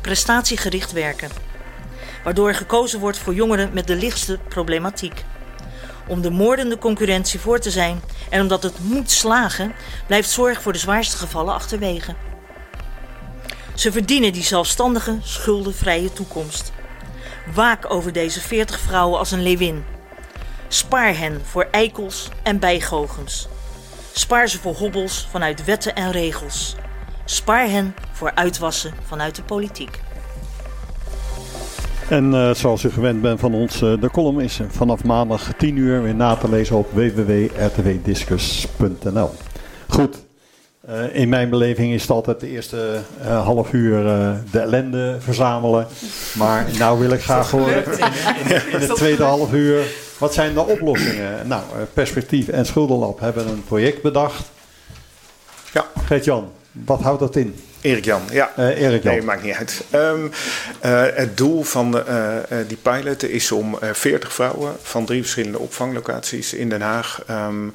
[0.00, 1.30] Prestatiegericht werken,
[2.24, 5.24] waardoor gekozen wordt voor jongeren met de lichtste problematiek.
[6.06, 8.00] Om de moordende concurrentie voor te zijn
[8.30, 9.72] en omdat het moet slagen,
[10.06, 12.14] blijft zorg voor de zwaarste gevallen achterwege.
[13.74, 16.72] Ze verdienen die zelfstandige, schuldenvrije toekomst.
[17.54, 19.84] Waak over deze 40 vrouwen als een leeuwin.
[20.68, 23.48] Spaar hen voor eikels en bijgogens.
[24.12, 26.74] Spaar ze voor hobbels vanuit wetten en regels.
[27.24, 30.00] Spaar hen voor uitwassen vanuit de politiek.
[32.12, 35.76] En uh, zoals u gewend bent van ons, uh, de column is vanaf maandag 10
[35.76, 39.30] uur weer na te lezen op www.rtvdiscus.nl.
[39.88, 40.16] Goed,
[40.88, 44.02] uh, in mijn beleving is het altijd de eerste half uur
[44.50, 45.86] de ellende verzamelen.
[46.34, 47.92] Maar nou wil ik graag horen in,
[48.48, 49.84] in, in het tweede half uur,
[50.18, 51.48] wat zijn de oplossingen?
[51.48, 54.50] Nou, Perspectief en Schuldenlab hebben een project bedacht.
[55.72, 55.86] Ja.
[56.04, 57.54] Geert-Jan, wat houdt dat in?
[57.82, 58.52] Erik Jan, ja.
[58.58, 59.12] Uh, Erik Jan.
[59.12, 59.84] Nee, maakt niet uit.
[59.94, 60.30] Um,
[60.84, 62.04] uh, het doel van de,
[62.50, 67.74] uh, die pilot is om 40 vrouwen van drie verschillende opvanglocaties in Den Haag um,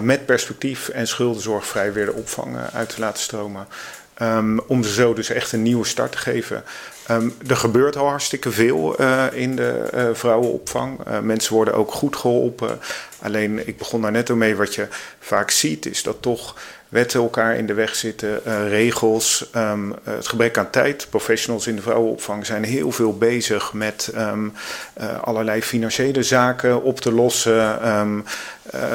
[0.00, 3.66] met perspectief en schuldenzorgvrij weer de opvang uit te laten stromen.
[4.22, 6.64] Um, om ze zo dus echt een nieuwe start te geven.
[7.10, 10.98] Um, er gebeurt al hartstikke veel uh, in de uh, vrouwenopvang.
[11.08, 12.78] Uh, mensen worden ook goed geholpen.
[13.22, 14.88] Alleen, ik begon daar net al mee, wat je
[15.20, 16.56] vaak ziet, is dat toch
[16.88, 21.06] wetten elkaar in de weg zitten, regels, um, het gebrek aan tijd.
[21.10, 24.52] Professionals in de vrouwenopvang zijn heel veel bezig met um,
[25.20, 28.24] allerlei financiële zaken op te lossen, um,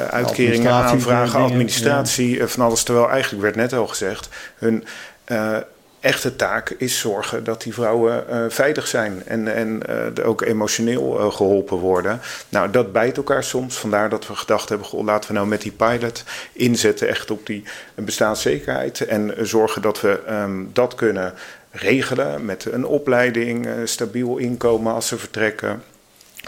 [0.10, 2.48] uitkeringen aanvragen, administratie, ja.
[2.48, 2.84] van alles.
[2.84, 4.84] Terwijl eigenlijk werd net al gezegd, hun
[6.02, 9.82] echte taak is zorgen dat die vrouwen uh, veilig zijn en, en
[10.18, 12.22] uh, ook emotioneel uh, geholpen worden.
[12.50, 13.78] Nou, dat bijt elkaar soms.
[13.78, 16.24] Vandaar dat we gedacht hebben, goh, laten we nou met die pilot
[16.54, 17.64] inzetten echt op die
[17.96, 21.34] bestaanszekerheid en zorgen dat we um, dat kunnen
[21.72, 25.84] regelen met een opleiding, stabiel inkomen als ze vertrekken.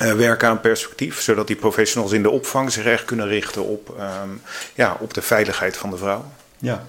[0.01, 3.95] Uh, werken aan perspectief, zodat die professionals in de opvang zich echt kunnen richten op,
[4.24, 4.41] um,
[4.74, 6.26] ja, op de veiligheid van de vrouw.
[6.64, 6.84] Ja,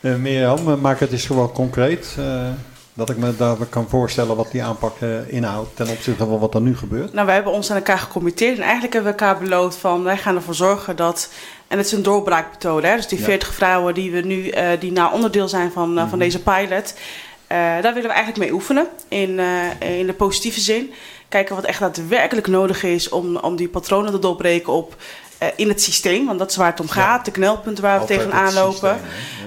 [0.00, 2.16] uh, Mirjam, maak het eens gewoon concreet.
[2.18, 2.48] Uh,
[2.94, 6.54] dat ik me daar kan voorstellen wat die aanpak uh, inhoudt ten opzichte van wat
[6.54, 7.12] er nu gebeurt.
[7.12, 10.16] Nou, wij hebben ons aan elkaar gecommitteerd en eigenlijk hebben we elkaar beloofd van wij
[10.16, 11.30] gaan ervoor zorgen dat.
[11.66, 12.96] En het is een doorbraakmethode, hè?
[12.96, 13.54] dus die 40 ja.
[13.54, 16.94] vrouwen die we nu, die nou onderdeel zijn van, van deze pilot.
[17.48, 19.38] daar willen we eigenlijk mee oefenen in,
[19.78, 20.92] in de positieve zin.
[21.28, 24.96] Kijken wat echt daadwerkelijk nodig is om, om die patronen te doorbreken op
[25.42, 27.24] uh, in het systeem, want dat is waar het om gaat, ja.
[27.24, 29.00] de knelpunten waar we Altijd tegenaan lopen.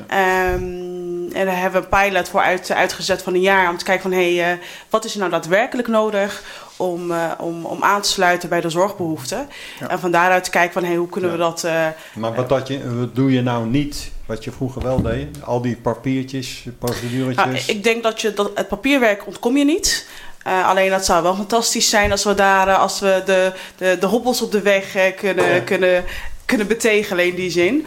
[0.09, 0.53] Ja.
[0.53, 3.83] um, en daar hebben we een pilot voor uit, uitgezet van een jaar om te
[3.83, 6.43] kijken van hé, hey, uh, wat is er nou daadwerkelijk nodig
[6.77, 9.47] om, uh, om, om aan te sluiten bij de zorgbehoeften.
[9.79, 9.89] Ja.
[9.89, 11.67] En van daaruit te kijken van hé, hey, hoe kunnen we dat.
[12.13, 15.43] maar wat, dat je, wat doe je nou niet wat je vroeger wel deed?
[15.43, 17.45] Al die papiertjes, proceduretjes?
[17.45, 20.07] Nou, ik denk dat je dat het papierwerk ontkom je niet.
[20.47, 23.97] Uh, alleen dat zou wel fantastisch zijn als we daar, uh, als we de, de,
[23.99, 25.59] de hobbels op de weg uh, kunnen, ja.
[25.59, 26.03] kunnen,
[26.45, 27.85] kunnen betegelen in die zin.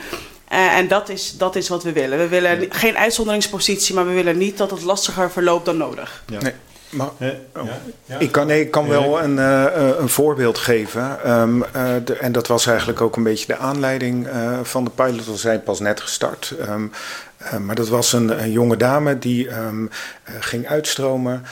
[0.52, 2.18] Uh, en dat is, dat is wat we willen.
[2.18, 2.66] We willen ja.
[2.70, 6.22] geen uitzonderingspositie, maar we willen niet dat het lastiger verloopt dan nodig.
[6.26, 6.40] Ja.
[6.40, 6.52] Nee.
[6.94, 7.08] Maar,
[7.56, 7.68] oh.
[8.04, 9.66] ja, Ik kan, nee, ik kan wel een, uh,
[9.98, 11.30] een voorbeeld geven.
[11.30, 11.64] Um, uh,
[12.04, 15.26] de, en dat was eigenlijk ook een beetje de aanleiding uh, van de pilot.
[15.26, 16.54] We zijn pas net gestart.
[16.68, 16.92] Um,
[17.60, 19.90] maar dat was een, een, jonge dame die um,
[20.40, 21.44] ging uitstromen.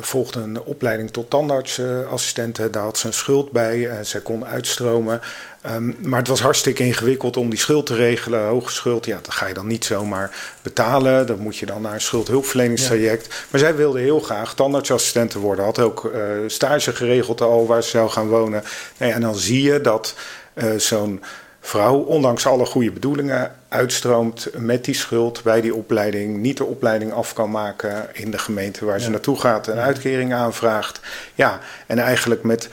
[0.00, 2.70] volgde een opleiding tot tandartsassistente.
[2.70, 4.04] Daar had ze een schuld bij.
[4.04, 5.20] zij kon uitstromen.
[5.66, 8.46] Um, maar het was hartstikke ingewikkeld om die schuld te regelen.
[8.46, 10.30] Hoge schuld, ja, dat ga je dan niet zomaar
[10.62, 11.26] betalen.
[11.26, 13.26] Dan moet je dan naar een schuldhulpverleningstraject.
[13.26, 13.34] Ja.
[13.50, 15.64] Maar zij wilde heel graag tandartsassistent worden.
[15.64, 18.62] Had ook uh, stage geregeld al waar ze zou gaan wonen.
[18.96, 20.14] Nee, en dan zie je dat
[20.54, 21.22] uh, zo'n
[21.60, 27.12] vrouw, ondanks alle goede bedoelingen, uitstroomt met die schuld bij die opleiding, niet de opleiding
[27.12, 31.00] af kan maken in de gemeente waar ze naartoe gaat, een uitkering aanvraagt.
[31.34, 32.72] Ja, en eigenlijk met 1-0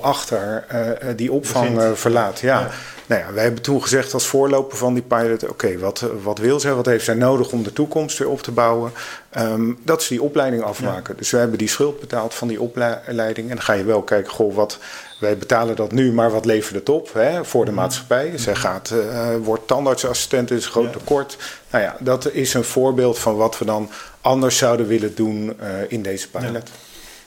[0.00, 2.40] achter uh, die opvang uh, verlaat.
[2.40, 2.60] Ja.
[2.60, 2.70] ja.
[3.08, 6.38] Nou ja, wij hebben toen gezegd als voorloper van die pilot: oké, okay, wat, wat
[6.38, 8.92] wil zij, wat heeft zij nodig om de toekomst weer op te bouwen?
[9.38, 11.12] Um, dat ze die opleiding afmaken.
[11.12, 11.18] Ja.
[11.18, 13.48] Dus wij hebben die schuld betaald van die opleiding.
[13.50, 14.78] En dan ga je wel kijken, goh, wat,
[15.18, 18.32] wij betalen dat nu, maar wat levert het op hè, voor de maatschappij?
[18.38, 21.36] Zij gaat, uh, wordt tandartsassistent, is een groot tekort.
[21.70, 23.90] Nou ja, dat is een voorbeeld van wat we dan
[24.20, 26.70] anders zouden willen doen uh, in deze pilot.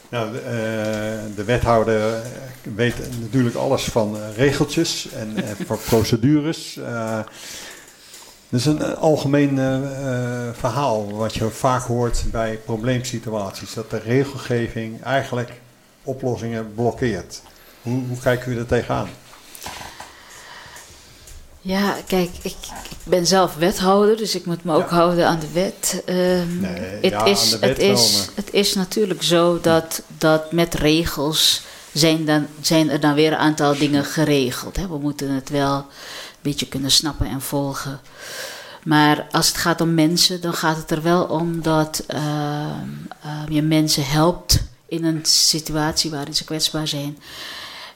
[0.09, 2.21] Nou, de, de, wethouder
[2.75, 5.35] weet natuurlijk alles van regeltjes en
[5.67, 6.79] van procedures.
[8.49, 9.59] dat is een algemeen
[10.53, 13.73] verhaal wat je vaak hoort bij probleemsituaties.
[13.73, 15.51] Dat de regelgeving eigenlijk
[16.03, 17.41] oplossingen blokkeert.
[17.81, 19.09] Hoe, hoe kijken u er tegenaan?
[21.61, 22.55] Ja, kijk, ik,
[22.89, 24.95] ik, ben zelf wethouder, dus ik moet me ook ja.
[24.95, 26.03] houden aan de wet.
[26.09, 30.73] Um, nee, het, ja, is, wet het, is, het is natuurlijk zo dat, dat met
[30.73, 31.61] regels
[31.91, 34.75] zijn, dan, zijn er dan weer een aantal dingen geregeld.
[34.75, 34.87] Hè.
[34.87, 35.83] We moeten het wel een
[36.41, 37.99] beetje kunnen snappen en volgen.
[38.83, 42.19] Maar als het gaat om mensen, dan gaat het er wel om dat uh,
[43.25, 47.17] uh, je mensen helpt in een situatie waarin ze kwetsbaar zijn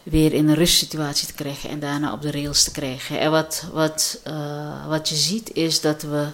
[0.06, 3.20] weer in een rustsituatie te krijgen en daarna op de rails te krijgen.
[3.20, 6.26] En wat, wat, uh, wat je ziet is dat we,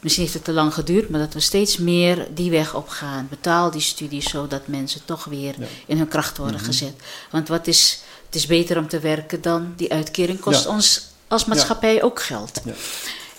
[0.00, 3.26] misschien heeft het te lang geduurd, maar dat we steeds meer die weg op gaan.
[3.30, 5.66] Betaal die studies zodat mensen toch weer ja.
[5.86, 6.72] in hun kracht worden mm -hmm.
[6.72, 6.94] gezet.
[7.30, 10.70] Want wat is, het is beter om te werken dan die uitkering kost ja.
[10.70, 12.02] ons als maatschappij ja.
[12.02, 12.60] ook geld.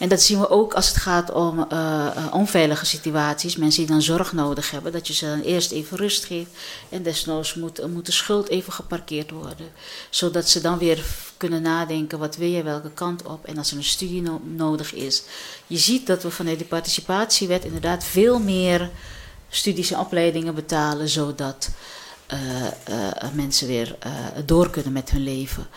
[0.04, 3.56] En dat zien we ook als het gaat om uh, onveilige situaties.
[3.56, 4.92] Mensen die dan zorg nodig hebben.
[4.92, 6.50] Dat je ze dan eerst even rust geeft.
[6.90, 9.72] En desnoods moet, de schuld even geparkeerd worden.
[10.10, 11.06] Zodat ze dan weer
[11.38, 12.20] kunnen nadenken.
[12.20, 13.46] Wat wil je welke kant op.
[13.46, 15.24] En als er een studie no nodig is.
[15.68, 18.90] Je ziet dat we vanuit de participatiewet inderdaad veel meer
[19.50, 21.10] studies en opleidingen betalen.
[21.10, 21.70] Zodat
[22.34, 23.98] uh, mensen weer
[24.46, 25.68] door kunnen met hun leven.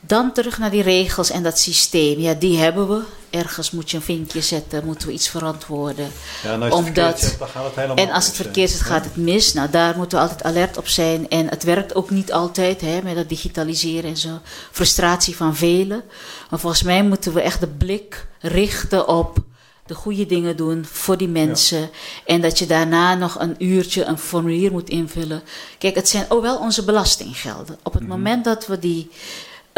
[0.00, 2.18] Dan terug naar die regels en dat systeem.
[2.18, 3.02] Ja, die hebben we.
[3.30, 6.10] Ergens moet je een vinkje zetten, moeten we iets verantwoorden.
[6.42, 8.80] Ja, en als het Omdat, zet, dan gaat het helemaal En als het verkeerd zit,
[8.80, 9.52] gaat het mis.
[9.52, 11.28] Nou, daar moeten we altijd alert op zijn.
[11.28, 14.40] En het werkt ook niet altijd hè, met dat digitaliseren en zo.
[14.70, 16.02] Frustratie van velen.
[16.50, 19.38] Maar volgens mij moeten we echt de blik richten op
[19.86, 21.80] de goede dingen doen voor die mensen.
[21.80, 21.88] Ja.
[22.24, 25.42] En dat je daarna nog een uurtje een formulier moet invullen.
[25.78, 27.78] Kijk, het zijn ook wel onze belastinggelden.
[27.82, 28.18] Op het mm -hmm.
[28.18, 29.10] moment dat we die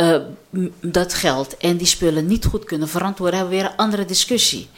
[0.01, 0.17] uh,
[0.81, 4.69] dat geld en die spullen niet goed kunnen verantwoorden, hebben we weer een andere discussie.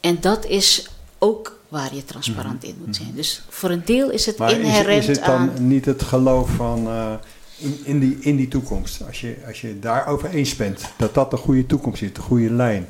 [0.00, 3.12] En dat is ook waar je transparant in moet zijn.
[3.14, 5.68] Dus voor een deel is het maar inherent is, is het dan aan...
[5.68, 7.12] niet het geloof van uh,
[7.58, 9.06] in, in, die, in die toekomst?
[9.06, 12.50] Als je, als je daarover eens bent dat dat de goede toekomst is, de goede
[12.50, 12.88] lijn,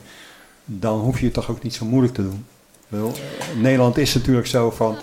[0.64, 2.46] dan hoef je het toch ook niet zo moeilijk te doen.
[2.88, 3.12] Wel,
[3.56, 4.96] Nederland is natuurlijk zo van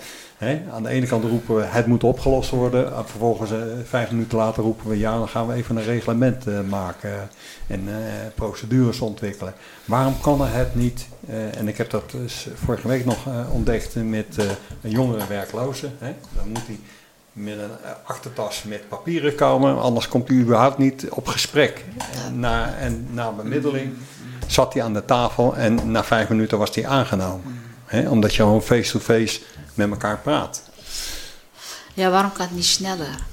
[0.72, 2.92] Aan de ene kant roepen we het moet opgelost worden.
[3.06, 6.60] Vervolgens uh, vijf minuten later roepen we ja, dan gaan we even een reglement uh,
[6.68, 7.28] maken
[7.66, 7.94] en uh,
[8.34, 9.54] procedures ontwikkelen.
[9.84, 11.06] Waarom kan het niet?
[11.58, 14.36] en ik heb dat dus vorige week nog ontdekt met
[14.82, 15.90] een jongere werkloze.
[16.34, 16.78] Dan moet hij
[17.32, 17.70] met een
[18.04, 21.84] achtertas met papieren komen, anders komt hij überhaupt niet op gesprek.
[22.26, 23.92] En na, en na bemiddeling
[24.46, 27.62] zat hij aan de tafel en na vijf minuten was hij aangenomen.
[28.08, 30.62] Omdat je gewoon face-to-face -face met elkaar praat.
[31.94, 33.24] Ja, waarom kan het niet sneller?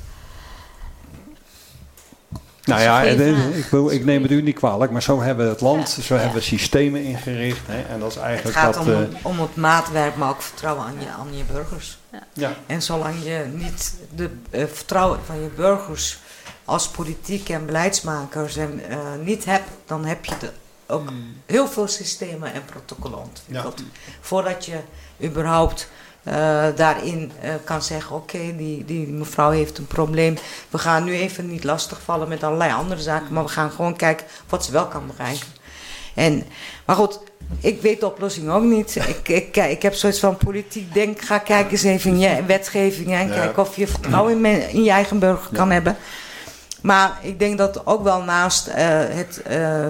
[2.63, 5.61] Nou ja, ik, wil, ik, neem het u niet kwalijk, maar zo hebben we het
[5.61, 6.21] land, ja, zo ja.
[6.21, 7.67] hebben we systemen ingericht.
[7.67, 10.41] Hè, en dat is eigenlijk het gaat dat, om, uh, om het maatwerk, maar ook
[10.41, 11.99] vertrouwen aan je, aan je burgers.
[12.33, 12.53] Ja.
[12.65, 16.19] En zolang je niet de uh, vertrouwen van je burgers
[16.65, 20.51] als politiek en beleidsmakers en, uh, niet hebt, dan heb je de,
[20.87, 21.35] ook hmm.
[21.45, 23.83] heel veel systemen en protocollen ontwikkeld.
[24.21, 24.79] Voordat je
[25.23, 25.89] überhaupt
[26.27, 30.37] uh, daarin uh, kan zeggen: Oké, okay, die, die mevrouw heeft een probleem.
[30.69, 34.25] We gaan nu even niet lastigvallen met allerlei andere zaken, maar we gaan gewoon kijken
[34.49, 35.47] wat ze wel kan bereiken.
[36.15, 36.43] En,
[36.85, 37.19] maar goed,
[37.59, 38.95] ik weet de oplossing ook niet.
[38.95, 43.13] Ik, ik, ik heb zoiets van politiek denk, ga kijken eens even in je wetgeving
[43.13, 45.97] en kijk of je vertrouwen in, in je eigen burger kan hebben.
[46.81, 48.73] Maar ik denk dat ook wel naast uh,
[49.09, 49.41] het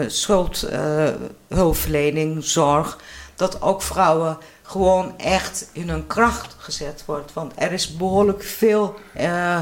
[0.08, 2.98] schuldhulpverlening, zorg,
[3.36, 4.38] dat ook vrouwen
[4.72, 7.34] gewoon echt in hun kracht gezet wordt.
[7.34, 9.60] Want er is behoorlijk veel uh,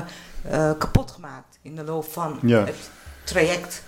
[0.77, 2.89] kapot gemaakt in de loop van het
[3.23, 3.83] traject.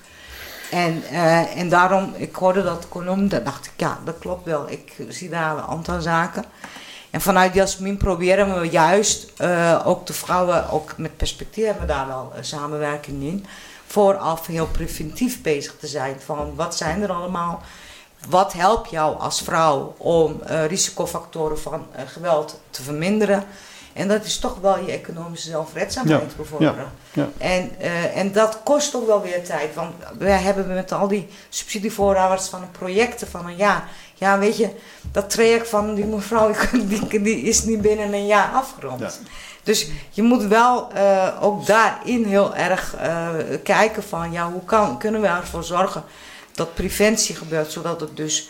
[0.72, 4.69] En, uh, en daarom, ik hoorde dat column, dan dacht ik, ja, dat klopt wel.
[4.69, 6.43] Ik zie daar een aantal zaken.
[7.09, 9.41] En vanuit Jasmin proberen we juist
[9.84, 13.45] ook de vrouwen, ook met perspectief hebben we daar uh, samenwerking in.
[13.88, 17.61] Vooraf heel preventief bezig te zijn van wat zijn er allemaal.
[18.30, 23.45] Wat helpt jou als vrouw om risicofactoren van geweld te verminderen?
[23.93, 26.38] En dat is toch wel je economische zelfredzaamheid ja.
[26.38, 26.91] bevorderen.
[27.13, 27.22] Ja.
[27.22, 27.30] Ja.
[27.38, 29.76] En, uh, en dat kost toch wel weer tijd.
[29.76, 33.89] Want wij hebben met al die subsidievoorhouders van projecten van een jaar.
[34.13, 34.69] Ja, weet je,
[35.11, 36.51] dat traject van die mevrouw
[36.88, 39.22] die, die is niet binnen een jaar afgerond.
[39.63, 43.30] Dus je moet wel uh, ook daarin heel erg uh,
[43.63, 46.03] kijken van ja, hoe kan, kunnen we ervoor zorgen
[46.54, 48.49] dat preventie gebeurt, zodat het dus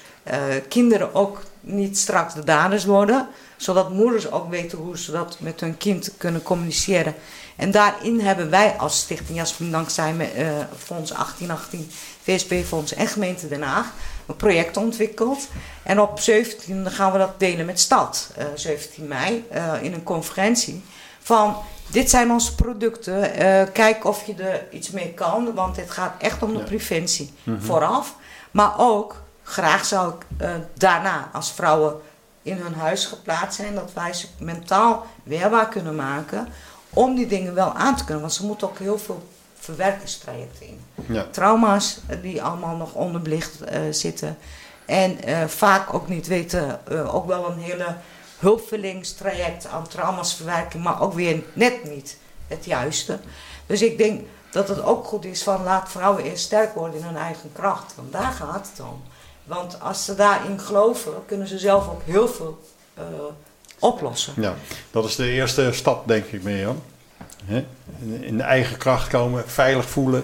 [0.67, 3.27] kinderen ook niet straks de daders worden
[3.61, 7.15] zodat moeders ook weten hoe ze dat met hun kind kunnen communiceren.
[7.55, 10.25] En daarin hebben wij als Stichting Jasmin dankzij uh,
[10.77, 11.91] Fonds 1818,
[12.23, 13.93] VSB Fonds en Gemeente Den Haag
[14.25, 15.47] een project ontwikkeld.
[15.83, 20.03] En op 17 gaan we dat delen met Stad, uh, 17 mei, uh, in een
[20.03, 20.83] conferentie.
[21.19, 21.55] Van
[21.91, 26.13] dit zijn onze producten, uh, kijk of je er iets mee kan, want het gaat
[26.17, 27.63] echt om de preventie mm -hmm.
[27.63, 28.15] vooraf.
[28.51, 31.95] Maar ook, graag zou ik daarna als vrouwen
[32.41, 36.47] in hun huis geplaatst zijn, dat wij ze mentaal weerbaar kunnen maken
[36.89, 38.21] om die dingen wel aan te kunnen.
[38.21, 39.27] Want ze moeten ook heel veel
[39.59, 40.81] verwerkingstrajecten in.
[41.05, 41.25] Ja.
[41.31, 44.37] Trauma's die allemaal nog onderbelicht uh, zitten.
[44.85, 45.17] En
[45.49, 46.79] vaak ook niet weten,
[47.11, 47.95] ook wel een hele
[48.41, 52.17] hulpverleningstraject aan trauma's verwerking, maar ook weer net niet
[52.47, 53.19] het juiste.
[53.65, 54.21] Dus ik denk
[54.51, 57.93] dat het ook goed is van laat vrouwen eerst sterk worden in hun eigen kracht.
[57.95, 59.01] Want daar gaat het om.
[59.43, 62.59] Want als ze daarin geloven, kunnen ze zelf ook heel veel
[62.97, 63.03] uh,
[63.79, 64.33] oplossen.
[64.37, 64.55] Ja,
[64.91, 66.69] dat is de eerste stap, denk ik, meer.
[68.19, 70.23] In de eigen kracht komen, veilig voelen.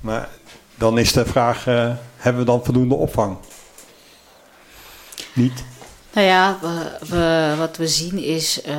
[0.00, 0.28] Maar
[0.74, 3.36] dan is de vraag: uh, hebben we dan voldoende opvang?
[5.32, 5.64] Niet?
[6.12, 8.66] Nou ja, we, we, wat we zien is.
[8.66, 8.74] Uh,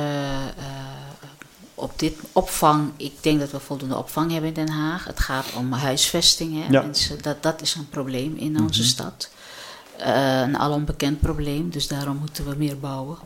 [1.74, 5.04] op dit opvang, ik denk dat we voldoende opvang hebben in Den Haag.
[5.04, 6.62] Het gaat om huisvesting.
[6.62, 6.70] Hè.
[6.70, 6.82] Ja.
[6.82, 8.84] Mensen, dat, dat is een probleem in onze mm -hmm.
[8.84, 9.30] stad.
[10.00, 13.18] Uh, een al onbekend probleem, dus daarom moeten we meer bouwen.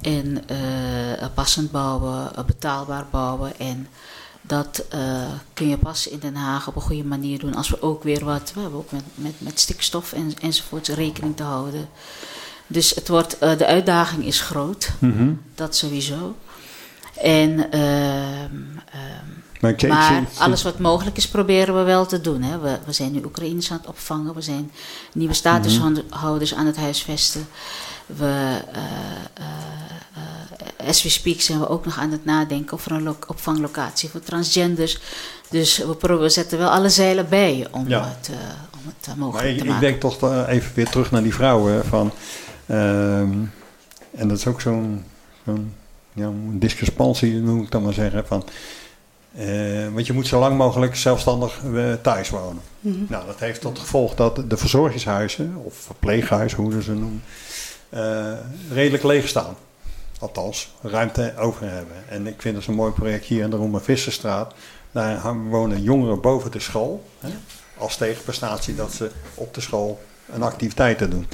[0.00, 0.44] En
[1.34, 3.58] passend bouwen, betaalbaar bouwen.
[3.58, 3.88] En
[4.46, 7.82] dat uh, kun je pas in Den Haag op een goede manier doen als we
[7.82, 11.88] ook weer wat, we hebben ook met, met, met stikstof en, enzovoorts rekening te houden.
[12.66, 15.40] Dus het wordt, de uitdaging is groot, mm -hmm.
[15.54, 16.36] dat sowieso.
[17.14, 18.74] En ehm,
[19.60, 22.42] maar, maar alles wat mogelijk is, proberen we wel te doen.
[22.42, 22.58] Hè.
[22.58, 24.34] We, we zijn nu Oekraïners aan het opvangen.
[24.34, 24.70] We zijn
[25.12, 27.46] nieuwe statushouders aan het huisvesten.
[28.06, 28.82] We, uh,
[29.38, 34.20] uh, as we speak zijn we ook nog aan het nadenken over een opvanglocatie voor
[34.20, 34.98] transgenders.
[35.50, 38.04] Dus we, we zetten wel alle zeilen bij om, ja.
[38.04, 38.30] het,
[38.72, 39.86] om het mogelijk maar te maken.
[39.86, 41.84] Ik denk toch even weer terug naar die vrouwen.
[41.84, 42.12] Van,
[42.66, 45.04] en dat is ook zo'n
[45.44, 45.74] zo'n
[46.12, 48.26] ja, discrepantie, noem ik dan maar zeggen.
[48.26, 48.44] Van,
[49.38, 52.62] uh, want je moet zo lang mogelijk zelfstandig uh, thuis wonen.
[52.80, 53.06] Mm -hmm.
[53.08, 57.22] Nou, dat heeft tot gevolg dat de verzorgingshuizen, of verpleeghuizen, hoe ze noemen,
[57.94, 58.32] uh,
[58.70, 59.56] redelijk leeg staan.
[60.20, 61.96] Althans, ruimte over hebben.
[62.08, 64.54] En ik vind dat een mooi project hier in de Roemer Visserstraat.
[64.92, 67.04] Daar wonen jongeren boven de school.
[67.18, 67.28] Hè,
[67.78, 70.00] als tegenprestatie dat ze op de school
[70.32, 71.26] een activiteiten doen.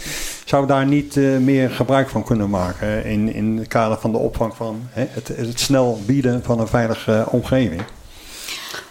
[0.44, 4.18] Zou daar niet uh, meer gebruik van kunnen maken in, in het kader van de
[4.18, 7.82] opvang van hè, het, het snel bieden van een veilige uh, omgeving?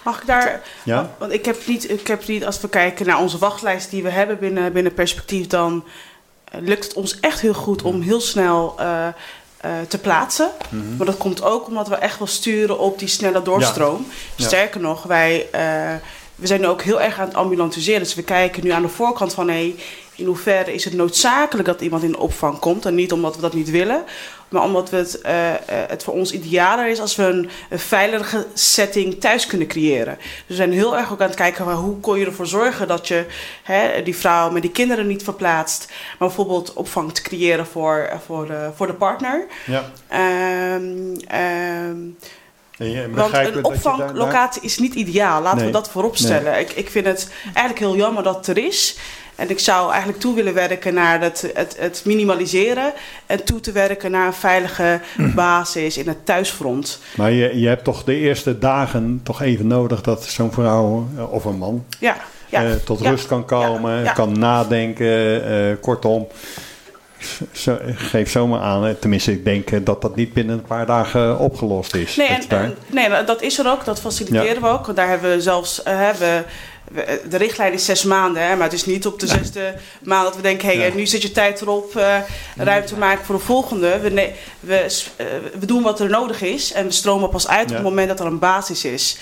[0.03, 0.61] Mag ik daar?
[0.83, 1.09] Ja?
[1.17, 4.09] Want ik heb, niet, ik heb niet, als we kijken naar onze wachtlijst die we
[4.09, 5.83] hebben binnen, binnen perspectief, dan
[6.59, 9.07] lukt het ons echt heel goed om heel snel uh,
[9.65, 10.49] uh, te plaatsen.
[10.69, 10.97] Mm -hmm.
[10.97, 14.07] Maar dat komt ook omdat we echt wel sturen op die snelle doorstroom.
[14.35, 14.45] Ja.
[14.45, 14.87] Sterker ja.
[14.87, 15.47] nog, wij
[16.39, 18.01] we zijn nu ook heel erg aan het ambulantiseren.
[18.01, 19.47] Dus we kijken nu aan de voorkant van...
[19.49, 19.75] Hey,
[20.19, 22.85] in hoeverre is het noodzakelijk dat iemand in de opvang komt.
[22.85, 24.03] En niet omdat we dat niet willen.
[24.49, 27.79] Maar omdat we het, uh, uh, het voor ons idealer is als we een, een,
[27.79, 30.17] veilige setting thuis kunnen creëren.
[30.17, 32.87] Dus we zijn heel erg ook aan het kijken van hoe kon je ervoor zorgen
[32.87, 33.25] dat je
[33.63, 35.87] hè, die vrouw met die kinderen niet verplaatst.
[35.87, 39.47] Maar bijvoorbeeld opvang te creëren voor, voor, de, voor de partner.
[39.65, 39.91] Ja.
[40.75, 41.17] Um,
[41.89, 42.17] um,
[43.11, 45.41] want een opvanglocatie is niet ideaal.
[45.41, 45.67] Laten nee.
[45.67, 46.51] we dat vooropstellen.
[46.51, 46.61] Nee.
[46.61, 48.97] Ik, ik vind het eigenlijk heel jammer dat het er is.
[49.39, 52.93] En ik zou eigenlijk toe willen werken naar het, het, het minimaliseren
[53.25, 54.99] en toe te werken naar een veilige
[55.35, 56.99] basis in het thuisfront.
[57.15, 61.31] Maar je, je hebt toch de eerste dagen toch even nodig dat zo'n vrouw eh,
[61.31, 62.17] of een man Ja,
[62.49, 62.63] ja.
[62.63, 66.27] eh, tot ja, rust kan komen, kan nadenken, eh, kortom.
[67.51, 70.85] Zo, geef zomaar aan, eh, tenminste ik denk eh, dat dat niet binnen een paar
[70.85, 72.15] dagen opgelost is.
[72.15, 73.85] Nee, Dat en, je daar- en- nee, dat is er ook.
[73.85, 74.95] Dat faciliteren we ook.
[74.95, 75.83] Daar hebben we zelfs...
[75.83, 76.45] eh, hebben,
[76.91, 80.25] we- de richtlijn is zes maanden, hè, maar het is niet op de zesde maand
[80.25, 80.89] dat we denken: hé, hey, Ja.
[80.89, 82.17] eh, nu zit je tijd erop, eh,
[82.57, 83.99] ruimte maken voor de volgende.
[83.99, 84.75] We, we,
[85.15, 85.25] eh,
[85.59, 88.19] we doen wat er nodig is en we stromen pas uit op het moment dat
[88.19, 89.17] er een basis is.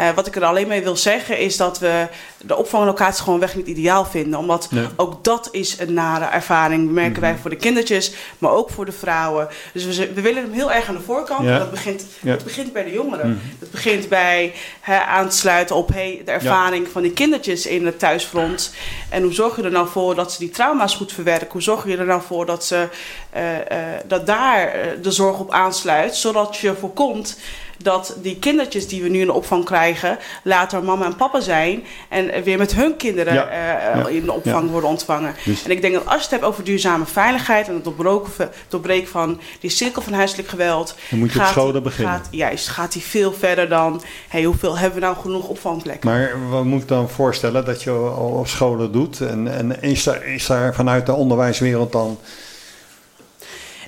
[0.00, 2.06] Eh, wat ik er alleen mee wil zeggen is dat we
[2.38, 4.38] de opvanglocaties gewoon weg niet ideaal vinden.
[4.38, 4.86] Omdat Nee.
[4.96, 8.92] ook dat is een nare ervaring, merken wij voor de kindertjes, maar ook voor de
[8.92, 9.48] vrouwen.
[9.72, 11.44] Dus we, willen hem heel erg aan de voorkant.
[11.44, 11.58] Ja.
[11.58, 12.34] Dat begint, Ja.
[12.34, 13.28] dat begint bij de jongeren.
[13.28, 13.38] Mhm.
[13.58, 18.74] Het begint bij hè, aansluiten op hey, de ervaring van die kindertjes in het thuisfront.
[19.08, 21.48] En hoe zorg je er nou voor dat ze die trauma's goed verwerken?
[21.52, 22.88] Hoe zorg je er nou voor dat, ze,
[23.30, 24.72] eh, eh, dat daar
[25.02, 26.16] de zorg op aansluit?
[26.16, 27.36] Zodat je voorkomt
[27.82, 31.84] dat die kindertjes die we nu in de opvang krijgen, later mama en papa zijn
[32.08, 33.46] en weer met hun kinderen Ja.
[33.48, 34.08] eh, Ja.
[34.08, 34.70] in de opvang Ja.
[34.70, 35.34] worden ontvangen.
[35.44, 38.50] Dus- En ik denk dat als je het hebt over duurzame veiligheid en het doorbreken,
[38.68, 42.14] doorbreken van die cirkel van huiselijk geweld, Dan moet je op gaat scholen die- beginnen.
[42.14, 46.10] Gaat, juist, gaat die veel verder dan, hey, hoeveel hebben we nou genoeg opvangplekken?
[46.10, 49.20] Maar wat moet ik dan voorstellen dat je al op scholen doet?
[49.20, 52.18] En, en is, daar, is daar vanuit de onderwijswereld dan...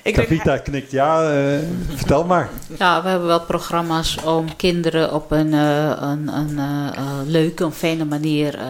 [0.03, 1.59] ik denk, knikt ja, eh,
[1.95, 2.49] vertel maar.
[2.77, 7.63] Ja, we hebben wel programma's om kinderen op een, eh, een, een eh, eh, leuke,
[7.63, 8.65] een fijne manier eh,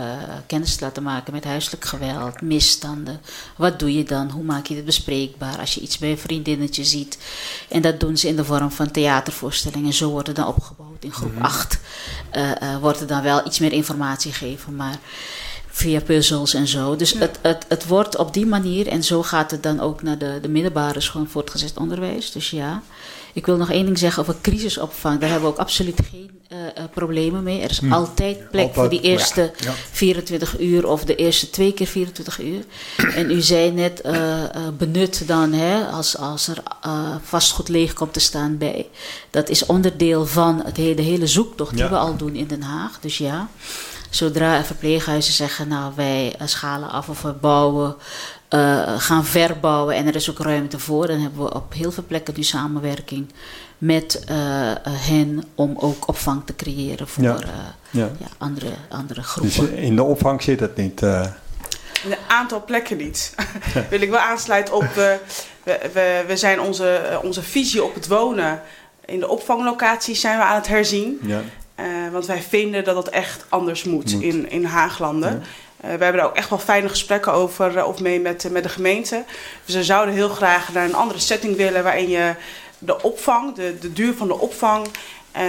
[0.47, 3.21] kennis te laten maken met huiselijk geweld, misstanden.
[3.57, 4.29] Wat doe je dan?
[4.29, 7.17] Hoe maak je het bespreekbaar als je iets bij een vriendinnetje ziet?
[7.69, 9.93] En dat doen ze in de vorm van theatervoorstellingen.
[9.93, 11.03] Zo wordt het dan opgebouwd.
[11.03, 11.79] In groep 8
[12.29, 14.95] eh, eh, wordt er dan wel iets meer informatie gegeven, maar
[15.75, 16.95] via puzzels en zo.
[16.95, 20.17] Dus het, het, het wordt op die manier, en zo gaat het dan ook naar
[20.17, 22.31] de, de middelbare school voortgezet onderwijs.
[22.31, 22.83] Dus ja,
[23.33, 25.19] ik wil nog één ding zeggen over crisisopvang.
[25.19, 27.61] Daar hebben we ook absoluut geen eh, eh, problemen mee.
[27.61, 29.73] Er is altijd plek voor die eerste ja, ja.
[29.91, 32.63] 24 24 uur of de eerste twee keer 24 uur.
[33.15, 37.93] En u zei net, eh, eh, benut dan, hè, als, als er eh, vastgoed leeg
[37.93, 38.87] komt te staan bij.
[39.29, 41.89] Dat is onderdeel van het hele, de hele zoektocht die Ja.
[41.89, 42.99] we al doen in Den Haag.
[42.99, 43.49] Dus ja,
[44.15, 47.95] zodra er verpleeghuizen zeggen, nou wij eh, schalen af of we bouwen,
[48.47, 52.03] eh, gaan verbouwen en er is ook ruimte voor, dan hebben we op heel veel
[52.07, 53.31] plekken nu samenwerking
[53.77, 54.35] met eh,
[54.85, 57.35] hen om ook opvang te creëren voor Ja.
[57.39, 57.47] eh,
[57.89, 58.09] Ja.
[58.19, 59.77] ja, andere, andere Dus groepen.
[59.77, 61.01] in de opvang zit het niet.
[61.01, 61.27] eh.
[62.05, 63.35] Een aantal plekken niet.
[63.89, 64.83] Wil ik wel aansluiten op.
[64.83, 64.93] eh,
[65.63, 68.61] we, we, we zijn onze, onze visie op het wonen.
[69.05, 71.19] In de opvanglocaties zijn we aan het herzien.
[71.21, 71.41] ja.
[71.75, 74.23] Eh, want wij vinden dat het echt anders moet, Moet.
[74.23, 75.31] in, in Haaglanden.
[75.31, 75.89] Ja.
[75.89, 78.63] Eh, we hebben daar ook echt wel fijne gesprekken over eh, of mee met, met
[78.63, 79.23] de gemeente.
[79.65, 82.35] Dus we zouden heel graag naar een andere setting willen waarin je
[82.85, 84.87] de opvang, de, de duur van de opvang,
[85.31, 85.45] ehm,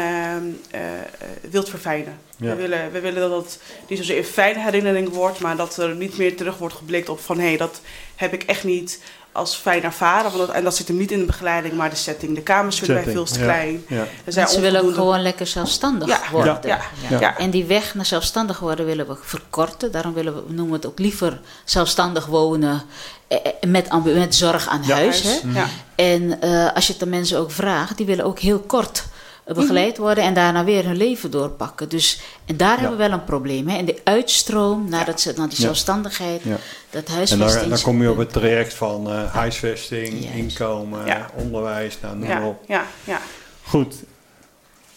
[0.70, 1.09] eh, eh,
[1.51, 2.18] wilt verfijnen.
[2.37, 2.49] Ja.
[2.49, 5.95] We, willen, we willen dat het niet zozeer een fijne herinnering wordt, maar dat er
[5.95, 7.81] niet meer terug wordt geblikt op van hé, hey, dat
[8.16, 9.01] heb ik echt niet
[9.35, 10.32] als fijn ervaren.
[10.32, 12.35] Want dat, en dat zit hem niet in de begeleiding, maar de setting.
[12.35, 13.85] De kamers vinden wij veel te klein.
[13.89, 14.07] Ja.
[14.26, 16.59] Zijn Ze willen ook gewoon lekker zelfstandig Ja, worden.
[16.62, 16.80] ja,
[17.11, 17.20] ja.
[17.20, 17.39] ja.
[17.39, 19.93] En die weg naar zelfstandig worden willen we verkorten.
[19.93, 22.82] Daarom willen we, we noemen het ook liever zelfstandig wonen
[23.28, 24.95] eh, eh, met, zorg aan Ja.
[24.95, 25.22] huis.
[25.24, 25.59] Huis, Hè?
[25.61, 25.66] Ja.
[25.95, 29.05] En eh, als je het de mensen ook vraagt, die willen ook heel kort
[29.45, 31.89] eh, begeleid worden en daarna weer hun leven doorpakken.
[31.89, 33.68] Dus, en daar hebben we wel een probleem.
[33.68, 33.76] Hè?
[33.78, 35.64] En de uitstroom naar, dat, naar die Ja.
[35.64, 36.57] zelfstandigheid, Ja.
[36.95, 41.26] Dat En dan, dan kom je op het traject van eh, huisvesting, inkomen, Ja.
[41.34, 42.62] onderwijs, nou, noem maar Ja, op.
[42.66, 43.18] ja, ja.
[43.62, 43.95] Goed,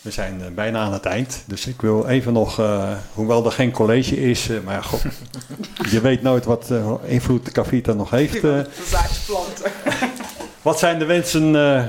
[0.01, 1.43] we zijn eh, bijna aan het eind.
[1.45, 5.01] Dus ik wil even nog, eh, hoewel er geen college is, maar ja, god,
[5.91, 8.35] je weet nooit wat eh, invloed de Cavita nog heeft.
[8.35, 8.41] eh.
[8.41, 9.71] De zaadjes planten.
[10.61, 11.83] wat zijn de wensen, eh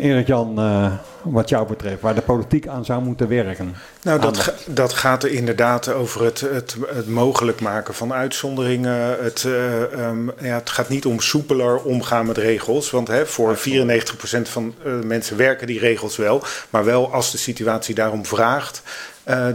[0.00, 0.92] Erik-Jan, eh,
[1.22, 3.74] wat jou betreft, waar de politiek aan zou moeten werken?
[4.02, 9.22] Nou, dat, ga- dat gaat er inderdaad over het, het, het mogelijk maken van uitzonderingen.
[9.22, 12.90] Het, eh, ehm, ja, het gaat niet om soepeler omgaan met regels.
[12.90, 16.42] Want hè, voor 94% van eh, mensen werken die regels wel.
[16.70, 18.82] Maar wel als de situatie daarom vraagt,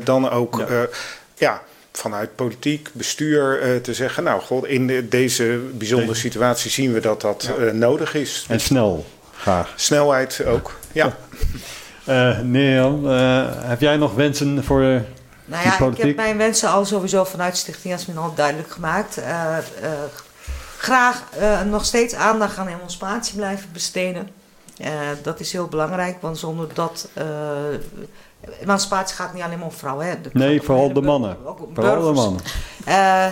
[0.03, 0.63] dan ook.
[0.69, 0.87] Ja.
[1.37, 1.61] Ja.
[1.91, 4.23] vanuit politiek, bestuur te zeggen...
[4.23, 8.45] nou, god, in de- deze bijzondere situatie zien we dat dat nodig is.
[8.49, 9.05] En snel,
[9.45, 9.73] graag.
[9.75, 11.13] Snelheid ook, ja.
[12.05, 15.03] Eh Neil, eh, heb jij nog wensen voor Nou
[15.45, 19.17] die ja, ik heb mijn wensen al sowieso vanuit Stichting Jasmin al duidelijk gemaakt.
[19.17, 19.63] Eh, eh,
[20.77, 24.29] graag eh, nog steeds aandacht aan emancipatie blijven besteden.
[24.77, 24.89] Eh,
[25.23, 27.07] dat is heel belangrijk, want zonder dat...
[27.13, 27.23] eh,
[28.61, 30.05] emancipatie gaat niet alleen maar om vrouwen.
[30.07, 30.13] Hè.
[30.33, 31.37] Nee, vooral de mannen.
[31.45, 32.41] ook om Vooral de mannen.
[32.85, 33.31] Eh,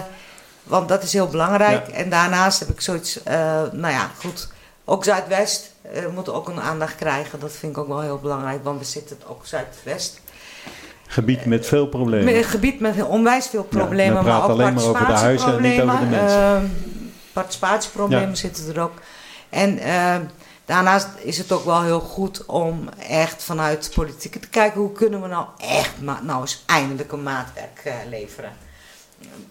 [0.64, 1.88] Want dat is heel belangrijk.
[1.88, 3.34] En daarnaast heb ik zoiets, uh,
[3.72, 4.47] nou ja, goed.
[4.86, 7.40] Ook Zuidwest uh, moet ook een aandacht krijgen.
[7.40, 10.22] Dat vind ik ook wel heel belangrijk, want we zitten ook Zuidwest.
[11.08, 12.36] Gebied met veel problemen.
[12.36, 14.16] Een gebied met onwijs veel problemen.
[14.16, 16.64] Ja, maar ook alleen maar over de huizen en niet over de mensen.
[16.64, 16.70] Uh,
[17.34, 18.36] participatieproblemen ja.
[18.36, 19.02] zitten er ook.
[19.50, 20.16] En uh,
[20.66, 24.82] daarnaast is het ook wel heel goed om echt vanuit politiek te kijken...
[24.82, 28.52] hoe kunnen we nou echt nou eens eindelijk een maatwerk uh, leveren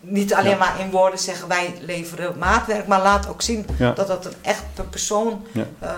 [0.01, 4.25] niet alleen maar in woorden zeggen wij leveren maatwerk, maar laat ook zien dat dat
[4.25, 5.67] een echt per persoon ja.
[5.83, 5.91] uh,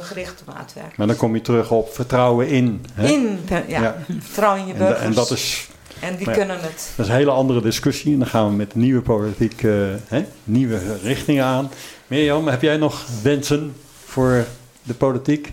[0.00, 2.84] gerichte maatwerk Maar dan kom je terug op vertrouwen in.
[2.92, 3.08] Hè?
[3.08, 3.96] In, ja.
[4.18, 5.00] vertrouwen in je burgers.
[5.00, 5.68] En, en dat is.
[6.00, 6.92] En die kunnen het.
[6.96, 8.12] Dat is een hele andere discussie.
[8.12, 11.70] En dan gaan we met nieuwe politiek, uh, hè, nieuwe richtingen aan.
[12.06, 13.74] Mirjam, heb jij nog wensen
[14.04, 14.44] voor
[14.82, 15.50] de politiek?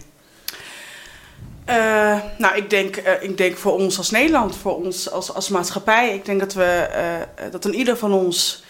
[1.69, 5.49] Uh, nou, ik denk, uh, ik denk voor ons als Nederland, voor ons als, als
[5.49, 6.13] maatschappij.
[6.13, 6.87] Ik denk dat, we,
[7.43, 8.65] uh, dat een ieder van ons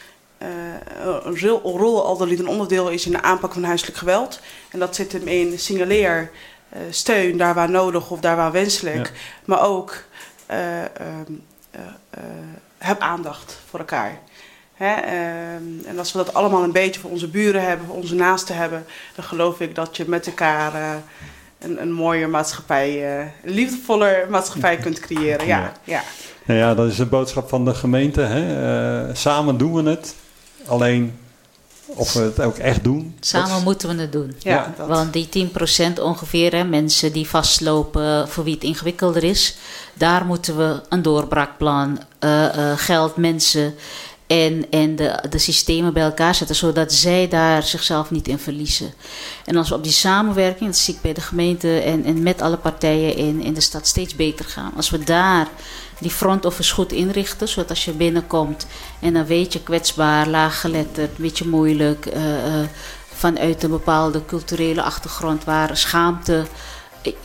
[1.23, 4.39] een rol, al dan niet een onderdeel is in de aanpak van huiselijk geweld.
[4.69, 6.31] En dat zit hem in signaleer,
[6.89, 9.07] steun daar waar nodig of daar waar wenselijk.
[9.07, 9.13] Ja.
[9.45, 10.03] Maar ook
[12.77, 14.19] heb aandacht voor elkaar.
[14.73, 14.93] Hè?
[15.85, 18.85] en als we dat allemaal een beetje voor onze buren hebben, voor onze naasten hebben,
[19.15, 21.01] dan geloof ik dat je met elkaar
[21.59, 25.47] een, een mooier maatschappij, uh, een liefdevoller maatschappij kunt creëren.
[25.47, 26.03] Ja, ja.
[26.45, 28.21] Nou ja, dat is de boodschap van de gemeente.
[28.21, 29.07] Hè?
[29.07, 30.15] Uh, samen doen we het.
[30.65, 31.17] Alleen
[31.87, 33.15] of we het ook echt doen.
[33.19, 34.35] Samen moeten we het doen.
[34.39, 35.49] Ja, Want die
[35.97, 39.57] 10% ongeveer, hè, mensen die vastlopen voor wie het ingewikkelder is,
[39.93, 43.75] daar moeten we een doorbraakplan, uh, geld, mensen
[44.27, 48.93] en, en de, de systemen bij elkaar zetten, zodat zij daar zichzelf niet in verliezen.
[49.45, 52.41] En als we op die samenwerking, dat zie ik bij de gemeente en, en met
[52.41, 54.71] alle partijen in, in de stad steeds beter gaan.
[54.75, 55.47] Als we daar
[55.99, 58.67] die front office goed inrichten, zodat als je binnenkomt
[58.99, 62.67] en dan weet je kwetsbaar, laaggeletterd, een beetje moeilijk, uh, uh,
[63.13, 66.45] vanuit een bepaalde culturele achtergrond waar schaamte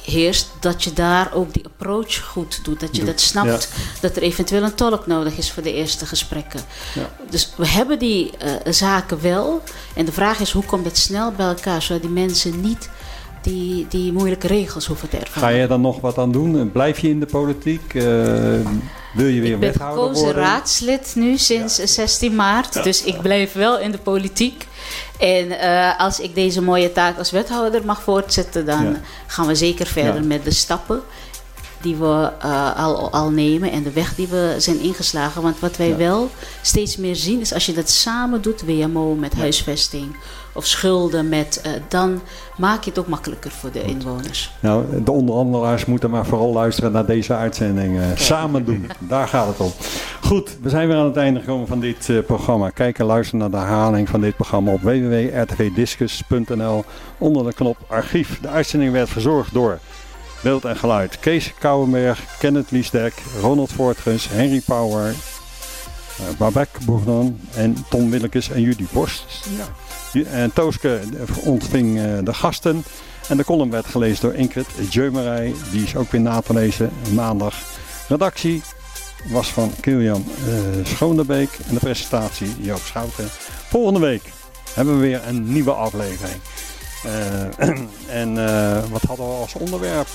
[0.05, 2.81] heerst, dat je daar ook die approach goed doet.
[2.81, 3.69] Dat je dat snapt,
[4.01, 6.61] dat er eventueel een tolk nodig is voor de eerste gesprekken.
[6.95, 7.11] Ja.
[7.31, 9.63] Dus we hebben die uh, zaken wel.
[9.95, 12.89] En de vraag is, hoe komt het snel bij elkaar, zodat die mensen niet
[13.43, 15.43] die, die moeilijke regels hoeven te ervaren.
[15.43, 16.73] Ga je dan nog wat aan doen?
[16.73, 17.95] Blijf je in de politiek?
[17.95, 18.05] Uh,
[19.15, 20.29] wil je weer wethouder worden?
[20.29, 21.87] Ik ben raadslid nu sinds ja.
[21.87, 22.85] 16 maart.
[22.85, 24.67] Dus ik blijf wel in de politiek.
[25.19, 29.01] En uh, als ik deze mooie taak als wethouder mag voortzetten, dan ja.
[29.27, 31.03] gaan we zeker verder met de stappen
[31.81, 35.43] die we uh, al, al nemen en de weg die we zijn ingeslagen.
[35.43, 36.31] Want wat wij wel
[36.63, 40.17] steeds meer zien is als je dat samen doet, WMO met huisvesting
[40.53, 42.21] of schulden met, uh, dan
[42.57, 44.53] maak je het ook makkelijker voor de inwoners.
[44.61, 47.97] Nou, de onderhandelaars moeten maar vooral luisteren naar deze uitzending.
[47.97, 49.73] Uh, samen doen, daar gaat het om.
[50.21, 52.71] Goed, we zijn weer aan het einde gekomen van dit uh, programma.
[52.71, 56.85] Kijk en luister naar de herhaling van dit programma op www.rtvdiscus.nl
[57.19, 58.41] onder de knop archief.
[58.41, 59.79] De uitzending werd verzorgd door
[60.43, 65.15] Beeld en Geluid Kees Kouwenberg, Kenneth Liesdek, Ronald Voortgens, Henry Power, uh,
[66.39, 69.25] Babek Bournon en Tom Willekes en Judy Borst.
[69.57, 69.65] Ja.
[70.13, 71.01] En Tooske
[71.45, 72.85] ontving uh, de gasten.
[73.29, 75.55] En de column werd gelezen door Ingrid Jeumerij.
[75.71, 77.55] Die is ook weer na te lezen maandag.
[78.09, 78.63] Redactie
[79.31, 81.51] was van Kilian uh, Schoonderbeek.
[81.69, 83.29] En de presentatie Joop Schouten.
[83.69, 84.23] Volgende week
[84.75, 86.41] hebben we weer een nieuwe aflevering.
[87.07, 87.79] Uh,
[88.21, 88.35] en
[88.91, 90.09] wat hadden we als onderwerp?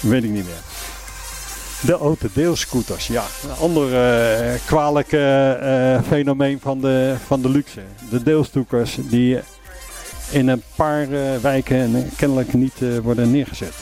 [0.00, 0.71] weet ik niet meer.
[1.86, 3.24] De autodeelscooters, ja.
[3.44, 3.94] Een ander uh,
[4.66, 7.80] kwalijk uh, fenomeen van de, van de luxe.
[8.10, 9.38] De deelstoekers die
[10.30, 11.08] in een paar
[11.40, 13.74] wijken kennelijk niet worden neergezet.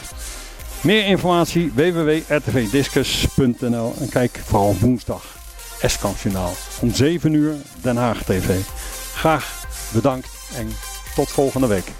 [0.81, 5.25] Meer informatie www.rtvdiscus.nl en kijk vooral woensdag
[5.81, 8.59] Eskampjournaal om 7 uur Den Haag TV.
[9.15, 10.69] Graag bedankt en
[11.15, 11.93] tot volgende week.